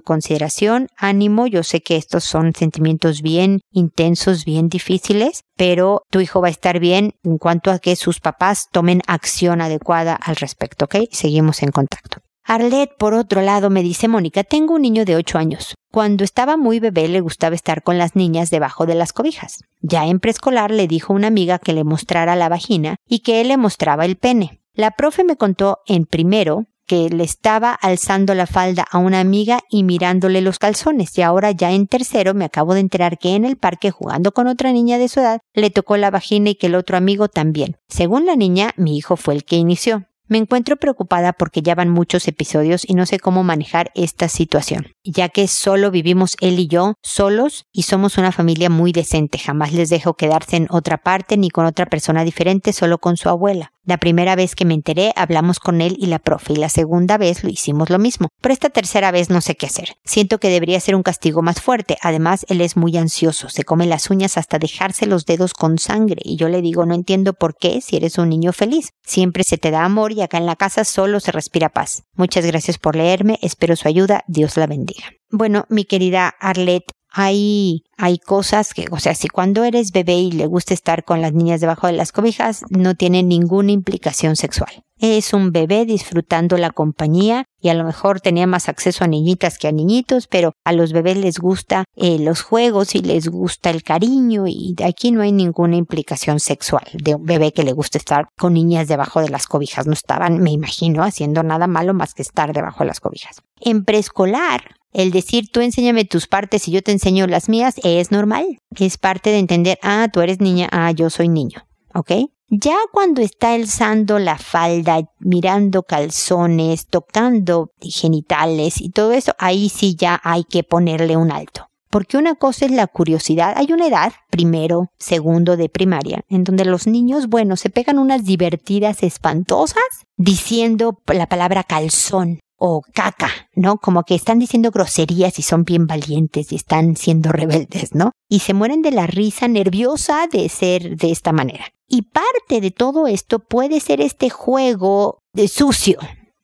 consideración. 0.00 0.86
Ánimo, 0.96 1.48
yo 1.48 1.64
sé 1.64 1.80
que 1.80 1.96
estos 1.96 2.24
son 2.24 2.52
sentimientos 2.54 3.20
bien 3.20 3.60
intensos, 3.72 4.44
bien 4.44 4.68
difíciles, 4.68 5.42
pero 5.56 6.02
tu 6.10 6.20
hijo 6.20 6.40
va 6.40 6.46
a 6.46 6.52
estar 6.52 6.78
bien 6.78 7.14
en 7.24 7.38
cuanto 7.38 7.72
a 7.72 7.80
que 7.80 7.96
sus 7.96 8.20
papás 8.20 8.68
tomen 8.70 9.00
acción 9.08 9.60
adecuada 9.60 10.14
al 10.14 10.36
respecto, 10.36 10.84
¿ok? 10.84 10.96
Seguimos 11.10 11.62
en 11.64 11.72
contacto. 11.72 12.18
Arlette, 12.48 12.96
por 12.96 13.12
otro 13.12 13.42
lado, 13.42 13.68
me 13.68 13.82
dice 13.82 14.08
Mónica, 14.08 14.42
tengo 14.42 14.72
un 14.74 14.80
niño 14.80 15.04
de 15.04 15.16
ocho 15.16 15.36
años. 15.36 15.74
Cuando 15.92 16.24
estaba 16.24 16.56
muy 16.56 16.80
bebé 16.80 17.06
le 17.06 17.20
gustaba 17.20 17.54
estar 17.54 17.82
con 17.82 17.98
las 17.98 18.16
niñas 18.16 18.48
debajo 18.48 18.86
de 18.86 18.94
las 18.94 19.12
cobijas. 19.12 19.64
Ya 19.82 20.06
en 20.06 20.18
preescolar 20.18 20.70
le 20.70 20.88
dijo 20.88 21.12
una 21.12 21.26
amiga 21.26 21.58
que 21.58 21.74
le 21.74 21.84
mostrara 21.84 22.36
la 22.36 22.48
vagina 22.48 22.96
y 23.06 23.18
que 23.18 23.42
él 23.42 23.48
le 23.48 23.58
mostraba 23.58 24.06
el 24.06 24.16
pene. 24.16 24.62
La 24.72 24.92
profe 24.92 25.24
me 25.24 25.36
contó 25.36 25.80
en 25.86 26.06
primero 26.06 26.64
que 26.86 27.10
le 27.10 27.22
estaba 27.22 27.74
alzando 27.74 28.34
la 28.34 28.46
falda 28.46 28.86
a 28.90 28.96
una 28.96 29.20
amiga 29.20 29.60
y 29.68 29.82
mirándole 29.82 30.40
los 30.40 30.58
calzones 30.58 31.18
y 31.18 31.20
ahora 31.20 31.50
ya 31.50 31.72
en 31.72 31.86
tercero 31.86 32.32
me 32.32 32.46
acabo 32.46 32.72
de 32.72 32.80
enterar 32.80 33.18
que 33.18 33.34
en 33.34 33.44
el 33.44 33.58
parque 33.58 33.90
jugando 33.90 34.32
con 34.32 34.46
otra 34.46 34.72
niña 34.72 34.96
de 34.96 35.08
su 35.08 35.20
edad 35.20 35.40
le 35.52 35.68
tocó 35.68 35.98
la 35.98 36.10
vagina 36.10 36.48
y 36.48 36.54
que 36.54 36.68
el 36.68 36.76
otro 36.76 36.96
amigo 36.96 37.28
también. 37.28 37.76
Según 37.88 38.24
la 38.24 38.36
niña, 38.36 38.72
mi 38.78 38.96
hijo 38.96 39.16
fue 39.16 39.34
el 39.34 39.44
que 39.44 39.56
inició. 39.56 40.06
Me 40.28 40.36
encuentro 40.38 40.76
preocupada 40.76 41.32
porque 41.32 41.62
ya 41.62 41.74
van 41.74 41.88
muchos 41.88 42.28
episodios 42.28 42.88
y 42.88 42.94
no 42.94 43.06
sé 43.06 43.18
cómo 43.18 43.42
manejar 43.44 43.90
esta 43.94 44.28
situación. 44.28 44.92
Ya 45.12 45.28
que 45.28 45.48
solo 45.48 45.90
vivimos 45.90 46.36
él 46.40 46.58
y 46.58 46.66
yo 46.66 46.94
solos 47.02 47.64
y 47.72 47.82
somos 47.82 48.18
una 48.18 48.32
familia 48.32 48.70
muy 48.70 48.92
decente. 48.92 49.38
Jamás 49.38 49.72
les 49.72 49.88
dejo 49.88 50.14
quedarse 50.14 50.56
en 50.56 50.68
otra 50.70 50.98
parte 50.98 51.36
ni 51.36 51.50
con 51.50 51.66
otra 51.66 51.86
persona 51.86 52.24
diferente, 52.24 52.72
solo 52.72 52.98
con 52.98 53.16
su 53.16 53.28
abuela. 53.28 53.72
La 53.88 53.96
primera 53.96 54.36
vez 54.36 54.54
que 54.54 54.66
me 54.66 54.74
enteré 54.74 55.14
hablamos 55.16 55.60
con 55.60 55.80
él 55.80 55.96
y 55.98 56.08
la 56.08 56.18
profe 56.18 56.52
y 56.52 56.56
la 56.56 56.68
segunda 56.68 57.16
vez 57.16 57.42
lo 57.42 57.48
hicimos 57.48 57.88
lo 57.88 57.98
mismo. 57.98 58.28
Pero 58.42 58.52
esta 58.52 58.68
tercera 58.68 59.10
vez 59.10 59.30
no 59.30 59.40
sé 59.40 59.56
qué 59.56 59.64
hacer. 59.64 59.94
Siento 60.04 60.38
que 60.38 60.50
debería 60.50 60.78
ser 60.78 60.94
un 60.94 61.02
castigo 61.02 61.40
más 61.40 61.62
fuerte. 61.62 61.96
Además, 62.02 62.44
él 62.50 62.60
es 62.60 62.76
muy 62.76 62.98
ansioso. 62.98 63.48
Se 63.48 63.64
come 63.64 63.86
las 63.86 64.10
uñas 64.10 64.36
hasta 64.36 64.58
dejarse 64.58 65.06
los 65.06 65.24
dedos 65.24 65.54
con 65.54 65.78
sangre. 65.78 66.20
Y 66.22 66.36
yo 66.36 66.50
le 66.50 66.60
digo, 66.60 66.84
no 66.84 66.94
entiendo 66.94 67.32
por 67.32 67.56
qué 67.56 67.80
si 67.80 67.96
eres 67.96 68.18
un 68.18 68.28
niño 68.28 68.52
feliz. 68.52 68.90
Siempre 69.06 69.42
se 69.42 69.56
te 69.56 69.70
da 69.70 69.86
amor 69.86 70.12
y 70.12 70.20
acá 70.20 70.36
en 70.36 70.44
la 70.44 70.56
casa 70.56 70.84
solo 70.84 71.18
se 71.18 71.32
respira 71.32 71.70
paz. 71.70 72.02
Muchas 72.14 72.44
gracias 72.44 72.76
por 72.76 72.94
leerme. 72.94 73.38
Espero 73.40 73.74
su 73.74 73.88
ayuda. 73.88 74.22
Dios 74.26 74.58
la 74.58 74.66
bendiga. 74.66 74.97
Bueno, 75.30 75.66
mi 75.68 75.84
querida 75.84 76.28
Arlette, 76.40 76.92
hay, 77.10 77.84
hay 77.96 78.18
cosas 78.18 78.74
que, 78.74 78.86
o 78.90 78.98
sea, 78.98 79.14
si 79.14 79.28
cuando 79.28 79.64
eres 79.64 79.92
bebé 79.92 80.14
y 80.14 80.32
le 80.32 80.46
gusta 80.46 80.74
estar 80.74 81.04
con 81.04 81.20
las 81.20 81.32
niñas 81.32 81.60
debajo 81.60 81.86
de 81.86 81.94
las 81.94 82.12
cobijas, 82.12 82.64
no 82.70 82.94
tiene 82.94 83.22
ninguna 83.22 83.72
implicación 83.72 84.36
sexual. 84.36 84.84
Es 84.98 85.32
un 85.32 85.52
bebé 85.52 85.84
disfrutando 85.84 86.58
la 86.58 86.70
compañía 86.70 87.44
y 87.60 87.68
a 87.68 87.74
lo 87.74 87.84
mejor 87.84 88.20
tenía 88.20 88.46
más 88.48 88.68
acceso 88.68 89.04
a 89.04 89.06
niñitas 89.06 89.58
que 89.58 89.68
a 89.68 89.72
niñitos, 89.72 90.26
pero 90.26 90.52
a 90.64 90.72
los 90.72 90.92
bebés 90.92 91.16
les 91.16 91.38
gusta 91.38 91.84
eh, 91.96 92.18
los 92.18 92.42
juegos 92.42 92.94
y 92.94 93.00
les 93.00 93.28
gusta 93.28 93.70
el 93.70 93.84
cariño 93.84 94.46
y 94.46 94.74
aquí 94.84 95.12
no 95.12 95.22
hay 95.22 95.30
ninguna 95.32 95.76
implicación 95.76 96.40
sexual 96.40 96.84
de 96.92 97.14
un 97.14 97.24
bebé 97.24 97.52
que 97.52 97.62
le 97.62 97.72
gusta 97.72 97.98
estar 97.98 98.28
con 98.36 98.54
niñas 98.54 98.88
debajo 98.88 99.20
de 99.20 99.28
las 99.28 99.46
cobijas. 99.46 99.86
No 99.86 99.92
estaban, 99.92 100.40
me 100.40 100.50
imagino, 100.50 101.04
haciendo 101.04 101.44
nada 101.44 101.68
malo 101.68 101.94
más 101.94 102.14
que 102.14 102.22
estar 102.22 102.52
debajo 102.52 102.80
de 102.80 102.88
las 102.88 103.00
cobijas. 103.00 103.40
En 103.60 103.84
preescolar 103.84 104.77
el 104.92 105.10
decir 105.10 105.48
tú 105.52 105.60
enséñame 105.60 106.04
tus 106.04 106.26
partes 106.26 106.66
y 106.68 106.72
yo 106.72 106.82
te 106.82 106.92
enseño 106.92 107.26
las 107.26 107.48
mías 107.48 107.76
es 107.84 108.10
normal. 108.10 108.58
Es 108.76 108.98
parte 108.98 109.30
de 109.30 109.38
entender, 109.38 109.78
ah, 109.82 110.08
tú 110.12 110.20
eres 110.20 110.40
niña, 110.40 110.68
ah, 110.72 110.90
yo 110.92 111.10
soy 111.10 111.28
niño. 111.28 111.66
¿Ok? 111.94 112.12
Ya 112.50 112.76
cuando 112.92 113.20
está 113.20 113.52
alzando 113.52 114.18
la 114.18 114.38
falda, 114.38 115.00
mirando 115.18 115.82
calzones, 115.82 116.86
tocando 116.86 117.72
genitales 117.80 118.80
y 118.80 118.88
todo 118.88 119.12
eso, 119.12 119.32
ahí 119.38 119.68
sí 119.68 119.96
ya 119.96 120.18
hay 120.24 120.44
que 120.44 120.62
ponerle 120.62 121.18
un 121.18 121.30
alto. 121.30 121.68
Porque 121.90 122.16
una 122.16 122.34
cosa 122.36 122.64
es 122.64 122.70
la 122.70 122.86
curiosidad. 122.86 123.54
Hay 123.56 123.72
una 123.72 123.86
edad, 123.86 124.12
primero, 124.30 124.90
segundo 124.98 125.56
de 125.58 125.68
primaria, 125.68 126.24
en 126.28 126.44
donde 126.44 126.64
los 126.64 126.86
niños, 126.86 127.28
bueno, 127.28 127.56
se 127.56 127.70
pegan 127.70 127.98
unas 127.98 128.24
divertidas 128.24 129.02
espantosas 129.02 129.82
diciendo 130.16 130.98
la 131.06 131.26
palabra 131.26 131.64
calzón 131.64 132.40
o 132.58 132.82
caca, 132.92 133.30
¿no? 133.54 133.78
Como 133.78 134.02
que 134.02 134.14
están 134.14 134.38
diciendo 134.38 134.70
groserías 134.70 135.38
y 135.38 135.42
son 135.42 135.64
bien 135.64 135.86
valientes 135.86 136.52
y 136.52 136.56
están 136.56 136.96
siendo 136.96 137.30
rebeldes, 137.30 137.94
¿no? 137.94 138.12
Y 138.28 138.40
se 138.40 138.54
mueren 138.54 138.82
de 138.82 138.90
la 138.90 139.06
risa 139.06 139.48
nerviosa 139.48 140.26
de 140.30 140.48
ser 140.48 140.96
de 140.96 141.10
esta 141.10 141.32
manera. 141.32 141.66
Y 141.86 142.02
parte 142.02 142.60
de 142.60 142.70
todo 142.70 143.06
esto 143.06 143.38
puede 143.38 143.80
ser 143.80 144.00
este 144.00 144.28
juego 144.28 145.20
de 145.32 145.48
sucio, 145.48 145.98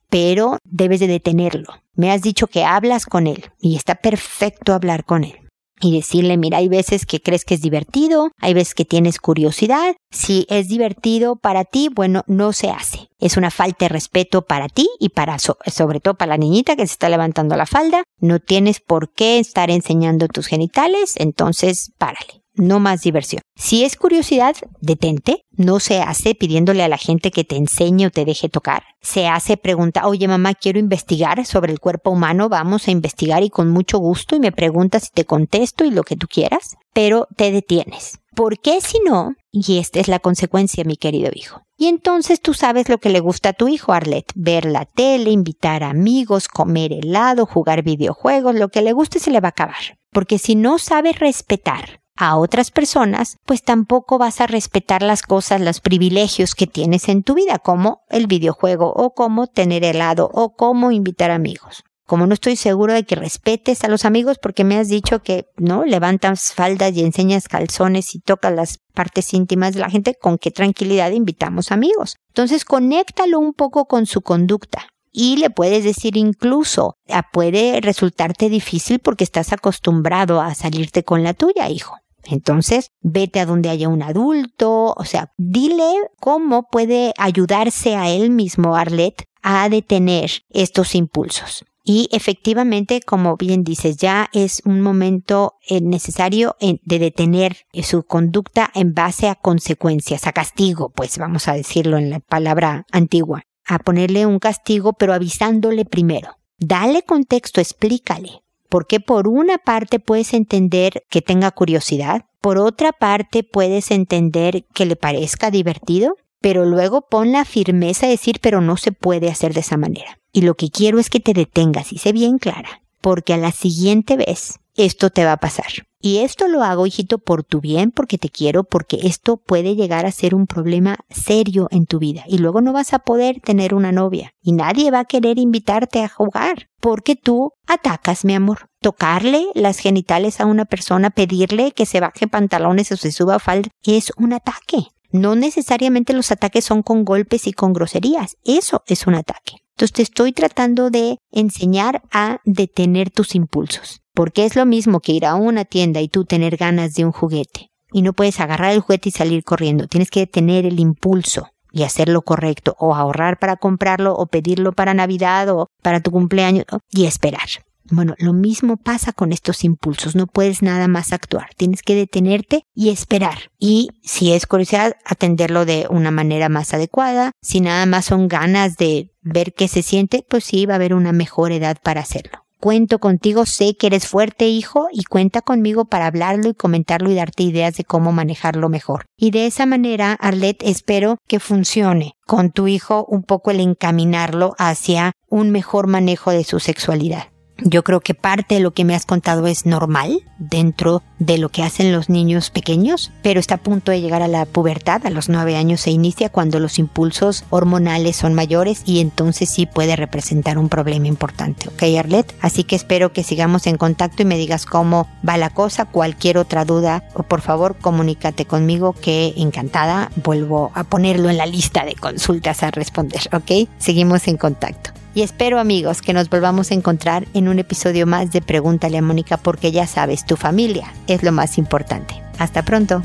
pero 0.09 0.59
debes 0.65 1.01
de 1.01 1.09
detenerlo. 1.09 1.69
Me 1.95 2.11
has 2.11 2.23
dicho 2.23 2.47
que 2.47 2.65
hablas 2.65 3.07
con 3.07 3.27
él 3.27 3.45
y 3.59 3.77
está 3.77 3.97
perfecto 3.97 4.73
hablar 4.73 5.05
con 5.05 5.25
él 5.25 5.44
y 5.85 5.93
decirle, 5.93 6.37
mira, 6.37 6.59
hay 6.59 6.69
veces 6.69 7.05
que 7.07 7.21
crees 7.21 7.45
que 7.45 7.55
es 7.55 7.61
divertido, 7.61 8.31
hay 8.41 8.55
veces 8.55 8.75
que 8.75 8.85
tienes 8.85 9.19
curiosidad. 9.19 9.95
Si 10.11 10.47
es 10.49 10.69
divertido 10.69 11.37
para 11.37 11.65
ti, 11.65 11.91
bueno, 11.93 12.23
no 12.27 12.53
se 12.53 12.71
hace. 12.71 13.09
Es 13.19 13.37
una 13.37 13.51
falta 13.51 13.85
de 13.85 13.91
respeto 13.91 14.43
para 14.43 14.69
ti 14.69 14.89
y 14.99 15.11
para, 15.11 15.39
sobre 15.39 16.01
todo 16.01 16.15
para 16.15 16.31
la 16.31 16.39
niñita 16.39 16.77
que 16.77 16.87
se 16.87 16.93
está 16.93 17.09
levantando 17.09 17.57
la 17.57 17.67
falda. 17.67 18.03
No 18.19 18.41
tienes 18.41 18.81
por 18.81 19.13
qué 19.13 19.39
estar 19.39 19.71
enseñando 19.71 20.29
tus 20.29 20.47
genitales, 20.47 21.15
entonces 21.17 21.93
párale 21.99 22.44
no 22.55 22.81
más 22.81 23.03
diversión. 23.03 23.43
Si 23.57 23.85
es 23.85 23.97
curiosidad, 23.97 24.57
detente. 24.81 25.43
No 25.57 25.79
se 25.79 26.01
hace 26.01 26.35
pidiéndole 26.35 26.83
a 26.83 26.89
la 26.89 26.99
gente 26.99 27.31
que 27.31 27.45
te 27.45 27.57
enseñe 27.57 28.07
o 28.07 28.11
te 28.11 28.25
deje 28.25 28.49
tocar. 28.49 28.83
Se 29.01 29.29
hace 29.29 29.57
pregunta, 29.57 30.09
oye 30.09 30.27
mamá, 30.27 30.55
quiero 30.55 30.79
investigar 30.79 31.45
sobre 31.47 31.73
el 31.73 31.79
cuerpo 31.79 32.11
humano, 32.11 32.49
vamos 32.49 32.89
a 32.89 32.91
investigar 32.91 33.43
y 33.45 33.51
con 33.51 33.71
mucho 33.71 33.99
gusto 33.99 34.35
y 34.35 34.41
me 34.41 34.51
preguntas 34.51 35.05
si 35.05 35.11
te 35.15 35.25
contesto 35.25 35.85
y 35.85 35.91
lo 35.91 36.03
que 36.03 36.17
tú 36.17 36.27
quieras, 36.27 36.77
pero 36.93 37.29
te 37.37 37.53
detienes. 37.53 38.19
¿Por 38.35 38.59
qué 38.59 38.81
si 38.81 38.99
no? 39.05 39.35
Y 39.53 39.79
esta 39.79 40.01
es 40.01 40.09
la 40.09 40.19
consecuencia, 40.19 40.83
mi 40.83 40.97
querido 40.97 41.31
hijo. 41.33 41.63
Y 41.77 41.87
entonces 41.87 42.41
tú 42.41 42.53
sabes 42.53 42.89
lo 42.89 42.99
que 42.99 43.11
le 43.11 43.21
gusta 43.21 43.51
a 43.51 43.53
tu 43.53 43.69
hijo, 43.69 43.93
Arlet. 43.93 44.25
Ver 44.35 44.65
la 44.65 44.87
tele, 44.87 45.31
invitar 45.31 45.85
amigos, 45.85 46.49
comer 46.49 46.93
helado, 46.93 47.47
jugar 47.47 47.83
videojuegos, 47.83 48.57
lo 48.57 48.69
que 48.71 48.83
le 48.83 48.93
guste 48.93 49.21
se 49.21 49.31
le 49.31 49.41
va 49.41 49.49
a 49.49 49.51
acabar. 49.51 49.99
Porque 50.11 50.39
si 50.39 50.57
no 50.57 50.79
sabes 50.79 51.21
respetar 51.21 52.01
a 52.17 52.37
otras 52.37 52.71
personas, 52.71 53.39
pues 53.45 53.63
tampoco 53.63 54.19
vas 54.19 54.41
a 54.41 54.47
respetar 54.47 55.03
las 55.03 55.23
cosas, 55.23 55.61
los 55.61 55.81
privilegios 55.81 56.55
que 56.55 56.67
tienes 56.67 57.09
en 57.09 57.23
tu 57.23 57.35
vida, 57.35 57.59
como 57.59 58.03
el 58.09 58.27
videojuego 58.27 58.93
o 58.93 59.15
como 59.15 59.47
tener 59.47 59.85
helado 59.85 60.31
o 60.33 60.55
como 60.55 60.93
invitar 60.93 61.31
amigos. 61.31 61.85
Como 62.07 62.27
no 62.27 62.35
estoy 62.35 62.57
seguro 62.57 62.93
de 62.93 63.05
que 63.05 63.15
respetes 63.15 63.83
a 63.83 63.89
los 63.89 64.05
amigos 64.05 64.39
porque 64.39 64.63
me 64.63 64.77
has 64.77 64.89
dicho 64.89 65.23
que 65.23 65.47
no 65.57 65.85
levantas 65.85 66.53
faldas 66.53 66.95
y 66.95 67.03
enseñas 67.03 67.49
calzones 67.49 68.15
y 68.15 68.21
tocas 68.21 68.53
las 68.53 68.79
partes 68.93 69.33
íntimas 69.33 69.73
de 69.73 69.81
la 69.81 69.89
gente, 69.89 70.15
con 70.15 70.37
qué 70.37 70.51
tranquilidad 70.51 71.13
invitamos 71.13 71.73
amigos. 71.73 72.17
Entonces, 72.29 72.67
conéctalo 72.67 73.41
un 73.41 73.55
poco 73.55 73.87
con 73.87 74.05
su 74.05 74.21
conducta 74.21 74.87
y 75.17 75.37
le 75.37 75.49
puedes 75.49 75.83
decir 75.83 76.17
incluso, 76.17 76.97
ah, 77.09 77.31
puede 77.33 77.81
resultarte 77.81 78.51
difícil 78.51 78.99
porque 78.99 79.25
estás 79.25 79.53
acostumbrado 79.53 80.43
a 80.43 80.55
salirte 80.55 81.05
con 81.05 81.23
la 81.23 81.33
tuya, 81.33 81.71
hijo. 81.71 81.97
Entonces, 82.27 82.91
vete 83.01 83.41
a 83.41 83.47
donde 83.47 83.69
haya 83.69 83.89
un 83.89 84.03
adulto, 84.03 84.95
o 84.97 85.05
sea, 85.05 85.33
dile 85.37 85.85
cómo 86.21 86.69
puede 86.71 87.13
ayudarse 87.19 87.97
a 87.97 88.11
él 88.11 88.31
mismo, 88.31 88.77
Arlet, 88.77 89.25
a 89.43 89.69
detener 89.69 90.31
estos 90.51 90.95
impulsos. 90.95 91.65
Y 91.87 92.09
efectivamente, 92.13 93.03
como 93.03 93.37
bien 93.37 93.63
dices, 93.63 93.99
ya 93.99 94.31
es 94.33 94.63
un 94.65 94.81
momento 94.81 95.59
eh, 95.69 95.83
necesario 95.83 96.57
de 96.61 96.99
detener 96.99 97.59
su 97.83 98.05
conducta 98.05 98.71
en 98.75 98.95
base 98.95 99.29
a 99.29 99.35
consecuencias, 99.35 100.27
a 100.27 100.33
castigo, 100.33 100.91
pues 100.91 101.19
vamos 101.19 101.47
a 101.47 101.53
decirlo 101.53 101.99
en 101.99 102.09
la 102.09 102.21
palabra 102.21 102.87
antigua, 102.91 103.43
a 103.67 103.79
ponerle 103.81 104.25
un 104.25 104.39
castigo, 104.39 104.95
pero 104.95 105.13
avisándole 105.13 105.85
primero. 105.85 106.39
Dale 106.57 107.03
contexto, 107.03 107.61
explícale 107.61 108.44
porque 108.69 109.01
por 109.01 109.29
una 109.29 109.59
parte 109.59 109.99
puedes 109.99 110.35
entender 110.35 111.05
que 111.11 111.23
tenga 111.23 111.51
curiosidad, 111.51 112.25
por 112.41 112.59
otra 112.59 112.93
parte 112.93 113.43
puedes 113.43 113.91
entender 113.91 114.65
que 114.75 114.87
le 114.87 114.97
parezca 114.97 115.51
divertido, 115.51 116.17
pero 116.41 116.67
luego 116.67 117.03
pon 117.09 117.33
la 117.33 117.45
firmeza 117.45 118.07
de 118.07 118.13
decir, 118.13 118.39
pero 118.43 118.61
no 118.61 118.77
se 118.77 118.93
puede 118.93 119.31
hacer 119.31 119.55
de 119.55 119.61
esa 119.61 119.77
manera. 119.77 120.19
Y 120.33 120.43
lo 120.43 120.55
que 120.55 120.69
quiero 120.69 120.99
es 120.99 121.09
que 121.09 121.21
te 121.21 121.33
detengas 121.33 121.93
y 121.93 121.99
sé 121.99 122.13
bien 122.13 122.39
clara, 122.39 122.83
porque 123.01 123.33
a 123.33 123.39
la 123.39 123.51
siguiente 123.51 124.17
vez 124.17 124.59
esto 124.77 125.11
te 125.11 125.25
va 125.25 125.33
a 125.33 125.37
pasar. 125.39 125.87
Y 126.07 126.19
esto 126.19 126.49
lo 126.49 126.63
hago, 126.63 126.87
hijito, 126.87 127.17
por 127.17 127.45
tu 127.45 127.63
bien, 127.63 127.91
porque 127.91 128.19
te 128.19 128.29
quiero, 128.29 128.63
porque 128.65 128.99
esto 129.05 129.39
puede 129.39 129.75
llegar 129.75 130.05
a 130.05 130.13
ser 130.13 130.35
un 130.35 130.47
problema 130.47 130.99
serio 131.09 131.67
en 131.71 131.87
tu 131.87 131.99
vida. 131.99 132.25
Y 132.29 132.37
luego 132.37 132.61
no 132.61 132.75
vas 132.75 132.93
a 132.93 132.99
poder 132.99 133.41
tener 133.41 133.73
una 133.73 133.91
novia. 133.91 134.35
Y 134.43 134.53
nadie 134.53 134.91
va 134.91 134.99
a 134.99 135.05
querer 135.07 135.39
invitarte 135.39 136.03
a 136.03 136.11
jugar, 136.11 136.69
porque 136.79 137.17
tú 137.17 137.53
atacas, 137.67 138.27
mi 138.27 138.35
amor. 138.35 138.69
Tocarle 138.83 139.47
las 139.55 139.79
genitales 139.79 140.43
a 140.43 140.45
una 140.45 140.67
persona, 140.67 141.09
pedirle 141.09 141.73
que 141.73 141.87
se 141.87 142.01
baje 142.01 142.29
pantalones 142.29 142.93
o 142.93 142.99
se 142.99 143.11
suba 143.11 143.39
falda, 143.39 143.71
es 143.83 144.13
un 144.19 144.35
ataque. 144.35 144.89
No 145.11 145.37
necesariamente 145.37 146.13
los 146.13 146.31
ataques 146.31 146.67
son 146.67 146.83
con 146.83 147.07
golpes 147.07 147.47
y 147.47 147.55
con 147.55 147.73
groserías. 147.73 148.37
Eso 148.45 148.83
es 148.87 149.07
un 149.07 149.15
ataque. 149.15 149.55
Entonces 149.71 149.93
te 149.95 150.03
estoy 150.03 150.33
tratando 150.33 150.91
de 150.91 151.17
enseñar 151.33 152.03
a 152.13 152.41
detener 152.45 153.11
tus 153.11 153.35
impulsos. 153.35 154.04
Porque 154.15 154.45
es 154.45 154.55
lo 154.55 154.65
mismo 154.65 155.01
que 155.01 155.13
ir 155.13 155.27
a 155.27 155.35
una 155.35 155.65
tienda 155.65 156.01
y 156.01 156.09
tú 156.09 156.25
tener 156.25 156.57
ganas 156.57 156.95
de 156.95 157.05
un 157.05 157.13
juguete. 157.13 157.71
Y 157.93 158.03
no 158.03 158.13
puedes 158.13 158.39
agarrar 158.41 158.73
el 158.73 158.81
juguete 158.81 159.09
y 159.09 159.13
salir 159.13 159.43
corriendo. 159.43 159.89
Tienes 159.89 160.11
que 160.11 160.21
detener 160.21 160.67
el 160.67 160.79
impulso 160.79 161.49
y 161.73 161.83
hacer 161.83 162.09
lo 162.09 162.23
correcto. 162.23 162.77
O 162.79 162.95
ahorrar 162.95 163.41
para 163.41 163.57
comprarlo 163.57 164.15
o 164.15 164.27
pedirlo 164.27 164.73
para 164.73 164.95
Navidad 164.95 165.49
o 165.51 165.69
para 165.83 166.01
tu 166.01 166.13
cumpleaños 166.13 166.65
y 166.91 167.07
esperar. 167.07 167.49
Bueno, 167.91 168.15
lo 168.19 168.33
mismo 168.33 168.79
pasa 168.79 169.13
con 169.13 169.31
estos 169.33 169.63
impulsos, 169.63 170.15
no 170.17 170.27
puedes 170.27 170.63
nada 170.63 170.89
más 170.89 171.13
actuar, 171.13 171.51
tienes 171.55 171.83
que 171.83 171.95
detenerte 171.95 172.63
y 172.75 172.89
esperar. 172.89 173.51
Y 173.59 173.91
si 174.03 174.33
es 174.33 174.47
curiosidad, 174.47 174.97
atenderlo 175.05 175.67
de 175.67 175.87
una 175.91 176.11
manera 176.11 176.49
más 176.49 176.73
adecuada. 176.73 177.33
Si 177.43 177.61
nada 177.61 177.85
más 177.85 178.07
son 178.07 178.27
ganas 178.27 178.79
de 178.79 179.11
ver 179.21 179.53
qué 179.53 179.69
se 179.69 179.83
siente, 179.83 180.25
pues 180.27 180.45
sí, 180.45 180.65
va 180.65 180.75
a 180.75 180.77
haber 180.77 180.95
una 180.95 181.13
mejor 181.13 181.53
edad 181.53 181.77
para 181.83 182.01
hacerlo 182.01 182.44
cuento 182.65 182.99
contigo, 182.99 183.45
sé 183.45 183.77
que 183.77 183.89
eres 183.89 184.09
fuerte 184.09 184.47
hijo 184.47 184.89
y 184.91 185.05
cuenta 185.05 185.43
conmigo 185.43 185.85
para 185.85 186.07
hablarlo 186.07 186.49
y 186.49 186.55
comentarlo 186.55 187.11
y 187.11 187.15
darte 187.15 187.43
ideas 187.43 187.77
de 187.77 187.85
cómo 187.85 188.11
manejarlo 188.11 188.71
mejor. 188.71 189.05
Y 189.19 189.33
de 189.33 189.45
esa 189.45 189.67
manera, 189.67 190.15
Arlet, 190.15 190.63
espero 190.63 191.19
que 191.29 191.41
funcione 191.41 192.17
con 192.27 192.53
tu 192.53 192.67
hijo 192.67 193.05
un 193.07 193.23
poco 193.23 193.51
el 193.51 193.61
encaminarlo 193.61 194.55
hacia 194.57 195.13
un 195.29 195.51
mejor 195.51 195.89
manejo 195.89 196.31
de 196.31 196.43
su 196.43 196.59
sexualidad. 196.59 197.34
Yo 197.59 197.85
creo 197.85 198.01
que 198.01 198.15
parte 198.15 198.57
de 198.57 198.61
lo 198.61 198.73
que 198.73 198.85
me 198.85 198.95
has 198.95 199.07
contado 199.07 199.47
es 199.47 199.65
normal 199.65 200.23
dentro 200.39 201.03
de 201.21 201.39
lo 201.39 201.51
que 201.51 201.63
hacen 201.63 201.93
los 201.93 202.09
niños 202.09 202.51
pequeños, 202.51 203.13
pero 203.23 203.39
está 203.39 203.57
a 203.57 203.63
punto 203.63 203.93
de 203.93 204.01
llegar 204.01 204.23
a 204.23 204.29
la 204.29 204.45
pubertad, 204.45 205.07
a 205.07 205.11
los 205.11 205.29
nueve 205.29 205.57
años 205.57 205.81
se 205.81 205.93
inicia 205.93 206.29
cuando 206.29 206.59
los 206.59 206.81
impulsos 206.81 207.45
hormonales 207.51 208.17
son 208.17 208.35
mayores 208.35 208.83
y 208.85 209.01
entonces 209.01 209.49
sí 209.49 209.67
puede 209.67 209.95
representar 209.95 210.59
un 210.59 210.69
problema 210.69 211.07
importante, 211.07 211.69
¿ok 211.69 211.83
Arlet? 211.99 212.35
Así 212.41 212.65
que 212.65 212.75
espero 212.75 213.13
que 213.13 213.23
sigamos 213.23 213.69
en 213.69 213.77
contacto 213.77 214.23
y 214.23 214.27
me 214.27 214.37
digas 214.37 214.67
cómo 214.67 215.09
va 215.27 215.37
la 215.37 215.51
cosa, 215.51 215.85
cualquier 215.85 216.39
otra 216.39 216.65
duda 216.65 217.05
o 217.15 217.23
por 217.23 217.41
favor 217.41 217.77
comunícate 217.77 218.47
conmigo 218.47 218.95
que 218.95 219.33
encantada 219.37 220.11
vuelvo 220.17 220.73
a 220.75 220.83
ponerlo 220.83 221.31
en 221.31 221.37
la 221.37 221.47
lista 221.47 221.85
de 221.85 221.95
consultas 221.95 222.65
a 222.65 222.73
responder, 222.73 223.23
¿ok? 223.33 223.69
Seguimos 223.79 224.27
en 224.27 224.37
contacto. 224.37 225.04
Y 225.15 225.23
espero 225.23 225.61
amigos 225.61 226.03
que 226.03 226.13
nos 226.13 226.29
volvamos 226.29 226.73
a 226.73 226.75
encontrar 226.75 227.29
en 227.35 227.47
un 227.49 227.61
episodio 227.61 228.07
más 228.07 228.33
de 228.33 228.43
Pregúntale 228.43 228.99
a 228.99 229.03
Mónica 229.03 229.37
porque 229.37 229.71
ya 229.71 229.87
sabes, 229.87 230.27
tu 230.27 230.35
familia 230.37 230.93
es 231.07 231.23
lo 231.23 231.31
más 231.31 231.57
importante. 231.57 232.21
Hasta 232.39 232.65
pronto. 232.65 233.01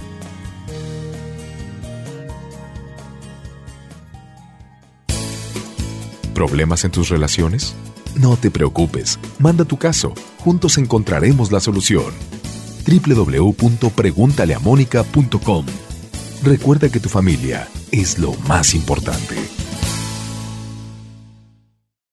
¿Problemas 6.33 6.83
en 6.85 6.91
tus 6.91 7.09
relaciones? 7.09 7.75
No 8.15 8.37
te 8.37 8.49
preocupes, 8.49 9.19
manda 9.37 9.65
tu 9.65 9.77
caso, 9.77 10.15
juntos 10.39 10.79
encontraremos 10.79 11.51
la 11.51 11.59
solución. 11.59 12.11
www.preguntaleamónica.com 12.87 15.65
Recuerda 16.41 16.89
que 16.89 17.01
tu 17.01 17.09
familia 17.09 17.67
es 17.91 18.17
lo 18.17 18.33
más 18.47 18.73
importante. 18.73 19.35